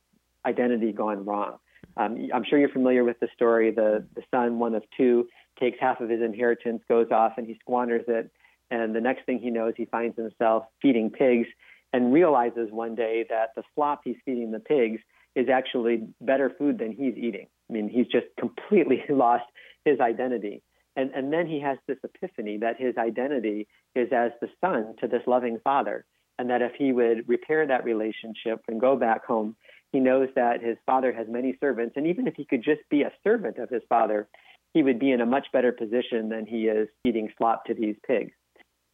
identity 0.45 0.93
gone 0.93 1.25
wrong. 1.25 1.57
Um, 1.97 2.29
I'm 2.35 2.45
sure 2.45 2.59
you're 2.59 2.69
familiar 2.69 3.05
with 3.05 3.19
the 3.21 3.29
story. 3.35 3.71
The, 3.71 4.07
the 4.15 4.23
son, 4.31 4.59
one 4.59 4.75
of 4.75 4.83
two, 4.97 5.27
takes 5.59 5.79
half 5.81 6.01
of 6.01 6.09
his 6.09 6.21
inheritance, 6.23 6.83
goes 6.89 7.09
off, 7.11 7.33
and 7.37 7.47
he 7.47 7.57
squanders 7.61 8.05
it. 8.09 8.31
And 8.71 8.95
the 8.95 9.01
next 9.01 9.27
thing 9.27 9.39
he 9.39 9.51
knows, 9.51 9.75
he 9.77 9.87
finds 9.87 10.17
himself 10.17 10.65
feeding 10.81 11.11
pigs 11.11 11.49
and 11.93 12.13
realizes 12.13 12.71
one 12.71 12.95
day 12.95 13.27
that 13.29 13.51
the 13.57 13.63
slop 13.75 14.03
he's 14.05 14.17
feeding 14.25 14.53
the 14.53 14.61
pigs 14.61 15.01
is 15.35 15.49
actually 15.49 16.09
better 16.21 16.53
food 16.59 16.79
than 16.79 16.93
he's 16.93 17.17
eating. 17.17 17.47
I 17.69 17.73
mean, 17.73 17.89
he's 17.89 18.07
just 18.07 18.27
completely 18.39 19.03
lost 19.09 19.45
his 19.85 20.01
identity. 20.01 20.63
And, 20.97 21.11
and 21.15 21.33
then 21.33 21.47
he 21.47 21.61
has 21.61 21.79
this 21.87 21.99
epiphany 22.03 22.59
that 22.59 22.81
his 22.81 22.97
identity 22.97 23.69
is 23.95 24.09
as 24.13 24.33
the 24.41 24.49
son 24.61 24.97
to 25.01 25.09
this 25.09 25.23
loving 25.27 25.59
father, 25.63 26.05
and 26.39 26.51
that 26.51 26.63
if 26.63 26.73
he 26.77 26.93
would 26.93 27.29
repair 27.29 27.67
that 27.67 27.85
relationship 27.85 28.61
and 28.67 28.81
go 28.81 28.97
back 28.97 29.25
home, 29.25 29.57
he 29.93 30.01
knows 30.01 30.29
that 30.37 30.63
his 30.63 30.77
father 30.87 31.13
has 31.13 31.27
many 31.29 31.57
servants, 31.61 31.95
and 31.97 32.07
even 32.07 32.27
if 32.27 32.35
he 32.35 32.45
could 32.45 32.63
just 32.63 32.81
be 32.91 33.03
a 33.03 33.13
servant 33.25 33.59
of 33.59 33.69
his 33.71 33.83
father, 33.89 34.29
he 34.73 34.83
would 34.83 34.99
be 34.99 35.11
in 35.11 35.21
a 35.21 35.27
much 35.27 35.47
better 35.53 35.73
position 35.73 36.29
than 36.29 36.47
he 36.47 36.67
is 36.67 36.89
eating 37.05 37.29
slop 37.37 37.65
to 37.65 37.75
these 37.75 37.97
pigs. 38.07 38.33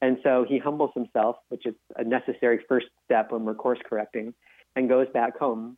And 0.01 0.18
so 0.22 0.44
he 0.46 0.59
humbles 0.59 0.90
himself, 0.94 1.37
which 1.49 1.66
is 1.66 1.75
a 1.96 2.05
necessary 2.05 2.61
first 2.68 2.87
step 3.05 3.33
when 3.33 3.44
we're 3.44 3.55
course 3.55 3.79
correcting, 3.88 4.35
and 4.75 4.88
goes 4.88 5.07
back 5.12 5.38
home 5.38 5.77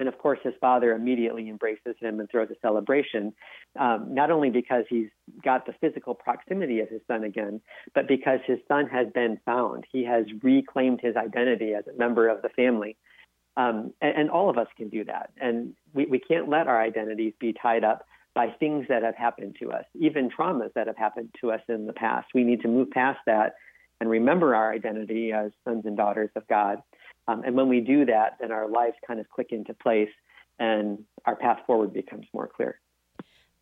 and 0.00 0.08
of 0.08 0.18
course, 0.18 0.38
his 0.42 0.54
father 0.60 0.92
immediately 0.92 1.48
embraces 1.48 1.94
him 2.00 2.18
and 2.18 2.28
throws 2.30 2.48
a 2.50 2.54
celebration, 2.60 3.32
um, 3.78 4.12
not 4.12 4.30
only 4.30 4.50
because 4.50 4.84
he's 4.88 5.08
got 5.44 5.66
the 5.66 5.74
physical 5.80 6.14
proximity 6.14 6.80
of 6.80 6.88
his 6.88 7.02
son 7.06 7.22
again, 7.22 7.60
but 7.94 8.08
because 8.08 8.40
his 8.46 8.58
son 8.66 8.88
has 8.88 9.06
been 9.14 9.38
found. 9.44 9.86
He 9.92 10.04
has 10.04 10.24
reclaimed 10.42 11.00
his 11.02 11.16
identity 11.16 11.74
as 11.74 11.84
a 11.86 11.96
member 11.96 12.28
of 12.28 12.42
the 12.42 12.48
family. 12.48 12.96
Um, 13.56 13.92
and, 14.00 14.16
and, 14.16 14.30
all 14.30 14.48
of 14.48 14.56
us 14.56 14.68
can 14.76 14.88
do 14.88 15.04
that. 15.04 15.30
And 15.38 15.74
we, 15.92 16.06
we 16.06 16.18
can't 16.18 16.48
let 16.48 16.68
our 16.68 16.80
identities 16.80 17.34
be 17.40 17.52
tied 17.52 17.84
up 17.84 18.06
by 18.34 18.48
things 18.58 18.86
that 18.88 19.02
have 19.02 19.16
happened 19.16 19.56
to 19.60 19.72
us, 19.72 19.84
even 19.98 20.30
traumas 20.30 20.72
that 20.74 20.86
have 20.86 20.96
happened 20.96 21.34
to 21.40 21.50
us 21.50 21.60
in 21.68 21.86
the 21.86 21.92
past. 21.92 22.28
We 22.32 22.44
need 22.44 22.62
to 22.62 22.68
move 22.68 22.90
past 22.90 23.18
that 23.26 23.54
and 24.00 24.08
remember 24.08 24.54
our 24.54 24.72
identity 24.72 25.32
as 25.32 25.50
sons 25.64 25.84
and 25.84 25.96
daughters 25.96 26.30
of 26.36 26.46
God 26.48 26.80
um, 27.30 27.42
and 27.44 27.54
when 27.54 27.68
we 27.68 27.80
do 27.80 28.04
that, 28.06 28.36
then 28.40 28.50
our 28.50 28.68
lives 28.68 28.96
kind 29.06 29.20
of 29.20 29.28
click 29.28 29.48
into 29.50 29.74
place 29.74 30.10
and 30.58 30.98
our 31.24 31.36
path 31.36 31.60
forward 31.66 31.92
becomes 31.92 32.26
more 32.34 32.48
clear. 32.48 32.80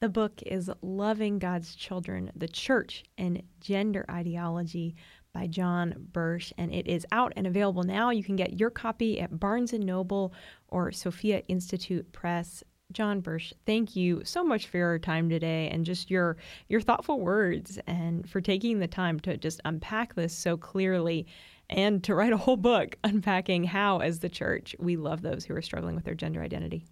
The 0.00 0.09
book 0.09 0.40
is 0.46 0.70
Loving 0.81 1.38
God's 1.38 1.74
Children, 1.74 2.31
the 2.37 2.48
Church 2.48 3.04
and 3.18 3.42
Gender 3.61 4.04
Ideology 4.09 4.94
by 5.35 5.48
John 5.48 5.94
Bursch, 6.12 6.52
and 6.57 6.72
it 6.72 6.87
is 6.87 7.04
out 7.12 7.33
and 7.37 7.46
available 7.46 7.83
now. 7.83 8.11
You 8.11 8.24
can 8.24 8.37
get 8.37 8.59
your 8.59 8.70
copy 8.70 9.20
at 9.20 9.38
Barnes 9.38 9.72
& 9.72 9.74
Noble 9.74 10.33
or 10.68 10.92
Sophia 10.92 11.42
Institute 11.48 12.11
Press. 12.12 12.62
John 12.92 13.20
Bursch, 13.20 13.52
thank 13.66 13.96
you 13.96 14.22
so 14.24 14.42
much 14.42 14.68
for 14.68 14.78
your 14.78 14.98
time 14.98 15.28
today 15.28 15.68
and 15.68 15.85
just 15.85 16.11
your 16.11 16.38
your 16.68 16.81
thoughtful 16.81 17.20
words 17.20 17.78
and 17.87 18.28
for 18.28 18.40
taking 18.40 18.78
the 18.78 18.87
time 18.87 19.20
to 19.20 19.37
just 19.37 19.61
unpack 19.66 20.14
this 20.14 20.33
so 20.33 20.57
clearly 20.57 21.26
and 21.70 22.02
to 22.04 22.14
write 22.14 22.33
a 22.33 22.37
whole 22.37 22.57
book 22.57 22.96
unpacking 23.04 23.64
how, 23.64 23.98
as 23.98 24.20
the 24.20 24.28
church, 24.28 24.74
we 24.78 24.96
love 24.96 25.22
those 25.22 25.44
who 25.44 25.54
are 25.54 25.62
struggling 25.62 25.94
with 25.94 26.04
their 26.04 26.14
gender 26.14 26.42
identity. 26.42 26.85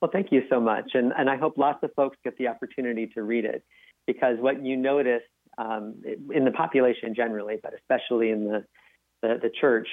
Well, 0.00 0.10
thank 0.12 0.32
you 0.32 0.42
so 0.50 0.60
much. 0.60 0.90
And, 0.94 1.12
and 1.16 1.30
I 1.30 1.36
hope 1.36 1.56
lots 1.56 1.82
of 1.82 1.90
folks 1.94 2.16
get 2.24 2.36
the 2.36 2.48
opportunity 2.48 3.06
to 3.14 3.22
read 3.22 3.44
it 3.44 3.64
because 4.06 4.36
what 4.40 4.64
you 4.64 4.76
notice 4.76 5.22
um, 5.58 5.94
in 6.34 6.44
the 6.44 6.50
population 6.50 7.14
generally, 7.14 7.56
but 7.62 7.72
especially 7.74 8.30
in 8.30 8.44
the, 8.44 8.64
the, 9.22 9.38
the 9.42 9.50
church, 9.60 9.86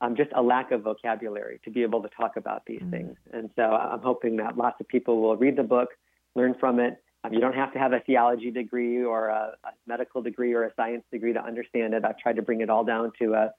um, 0.00 0.14
just 0.14 0.30
a 0.36 0.42
lack 0.42 0.72
of 0.72 0.82
vocabulary 0.82 1.60
to 1.64 1.70
be 1.70 1.82
able 1.82 2.02
to 2.02 2.08
talk 2.16 2.36
about 2.36 2.62
these 2.66 2.80
mm-hmm. 2.80 2.90
things. 2.90 3.16
And 3.32 3.50
so 3.56 3.62
I'm 3.62 4.02
hoping 4.02 4.36
that 4.36 4.56
lots 4.56 4.76
of 4.80 4.88
people 4.88 5.20
will 5.20 5.36
read 5.36 5.56
the 5.56 5.62
book, 5.62 5.88
learn 6.34 6.54
from 6.60 6.78
it. 6.80 7.02
Um, 7.24 7.32
you 7.32 7.40
don't 7.40 7.54
have 7.54 7.72
to 7.72 7.78
have 7.78 7.92
a 7.92 8.00
theology 8.00 8.50
degree 8.50 9.02
or 9.02 9.28
a, 9.28 9.56
a, 9.64 9.70
medical 9.86 10.22
degree 10.22 10.52
or 10.52 10.64
a 10.64 10.74
science 10.76 11.02
degree 11.10 11.32
to 11.32 11.42
understand 11.42 11.94
it. 11.94 12.04
I've 12.04 12.18
tried 12.18 12.36
to 12.36 12.42
bring 12.42 12.60
it 12.60 12.70
all 12.70 12.84
down 12.84 13.10
to 13.20 13.34
a 13.34 13.50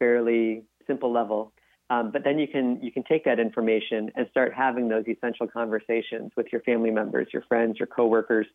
fairly 0.00 0.64
simple 0.88 1.12
level. 1.12 1.52
Um, 1.90 2.10
but 2.12 2.22
then 2.24 2.38
you 2.38 2.48
can 2.48 2.80
you 2.82 2.90
can 2.90 3.04
take 3.04 3.24
that 3.24 3.38
information 3.38 4.10
and 4.16 4.26
start 4.30 4.52
having 4.56 4.88
those 4.88 5.04
essential 5.06 5.46
conversations 5.46 6.32
with 6.36 6.46
your 6.50 6.60
family 6.62 6.90
members, 6.90 7.28
your 7.32 7.42
friends, 7.42 7.78
your 7.78 7.86
coworkers, 7.86 8.46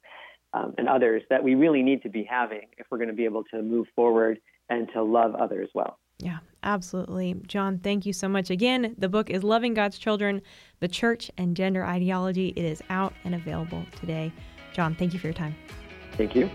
um, 0.53 0.73
and 0.77 0.88
others 0.88 1.21
that 1.29 1.43
we 1.43 1.55
really 1.55 1.81
need 1.81 2.01
to 2.03 2.10
be 2.10 2.23
having 2.23 2.67
if 2.77 2.88
we're 2.89 2.97
going 2.97 3.10
to 3.10 3.15
be 3.15 3.25
able 3.25 3.43
to 3.45 3.62
move 3.62 3.88
forward 3.95 4.39
and 4.69 4.89
to 4.93 5.03
love 5.03 5.36
others 5.36 5.69
well. 5.73 5.99
Yeah, 6.19 6.38
absolutely. 6.63 7.36
John, 7.45 7.79
thank 7.79 8.05
you 8.05 8.13
so 8.13 8.29
much. 8.29 8.49
Again, 8.49 8.95
the 8.97 9.10
book 9.10 9.29
is 9.29 9.43
Loving 9.43 9.73
God's 9.73 9.97
Children, 9.97 10.41
The 10.79 10.88
Church 10.88 11.29
and 11.38 11.58
Gender 11.58 11.86
Ideology. 11.86 12.53
It 12.55 12.63
is 12.63 12.81
out 12.89 13.13
and 13.25 13.36
available 13.36 13.86
today. 13.99 14.31
John, 14.73 14.95
thank 14.95 15.13
you 15.13 15.19
for 15.19 15.27
your 15.27 15.34
time. 15.34 15.55
Thank 16.13 16.36
you. 16.36 16.49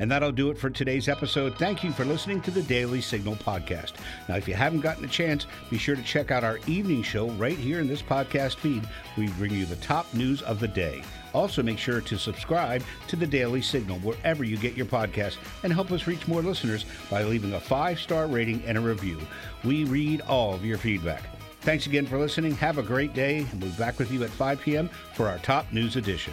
And 0.00 0.10
that'll 0.10 0.32
do 0.32 0.50
it 0.50 0.58
for 0.58 0.70
today's 0.70 1.08
episode. 1.08 1.56
Thank 1.56 1.82
you 1.82 1.92
for 1.92 2.04
listening 2.04 2.40
to 2.42 2.50
the 2.50 2.62
Daily 2.62 3.00
Signal 3.00 3.36
podcast. 3.36 3.92
Now, 4.28 4.36
if 4.36 4.46
you 4.46 4.54
haven't 4.54 4.80
gotten 4.80 5.04
a 5.04 5.08
chance, 5.08 5.46
be 5.70 5.78
sure 5.78 5.96
to 5.96 6.02
check 6.02 6.30
out 6.30 6.44
our 6.44 6.58
evening 6.66 7.02
show 7.02 7.30
right 7.30 7.56
here 7.56 7.80
in 7.80 7.88
this 7.88 8.02
podcast 8.02 8.56
feed. 8.56 8.88
We 9.16 9.28
bring 9.30 9.52
you 9.52 9.66
the 9.66 9.76
top 9.76 10.12
news 10.14 10.42
of 10.42 10.60
the 10.60 10.68
day. 10.68 11.02
Also, 11.34 11.62
make 11.62 11.78
sure 11.78 12.00
to 12.00 12.18
subscribe 12.18 12.82
to 13.08 13.16
the 13.16 13.26
Daily 13.26 13.60
Signal 13.60 13.98
wherever 13.98 14.44
you 14.44 14.56
get 14.56 14.76
your 14.76 14.86
podcast 14.86 15.36
and 15.62 15.72
help 15.72 15.92
us 15.92 16.06
reach 16.06 16.26
more 16.26 16.42
listeners 16.42 16.84
by 17.10 17.22
leaving 17.22 17.52
a 17.54 17.60
five 17.60 17.98
star 17.98 18.26
rating 18.26 18.62
and 18.66 18.78
a 18.78 18.80
review. 18.80 19.18
We 19.64 19.84
read 19.84 20.22
all 20.22 20.54
of 20.54 20.64
your 20.64 20.78
feedback. 20.78 21.22
Thanks 21.60 21.86
again 21.86 22.06
for 22.06 22.18
listening. 22.18 22.54
Have 22.54 22.78
a 22.78 22.82
great 22.82 23.14
day, 23.14 23.38
and 23.38 23.60
we'll 23.60 23.70
be 23.70 23.76
back 23.76 23.98
with 23.98 24.10
you 24.10 24.22
at 24.24 24.30
5 24.30 24.60
p.m. 24.60 24.88
for 25.14 25.28
our 25.28 25.38
top 25.38 25.70
news 25.72 25.96
edition. 25.96 26.32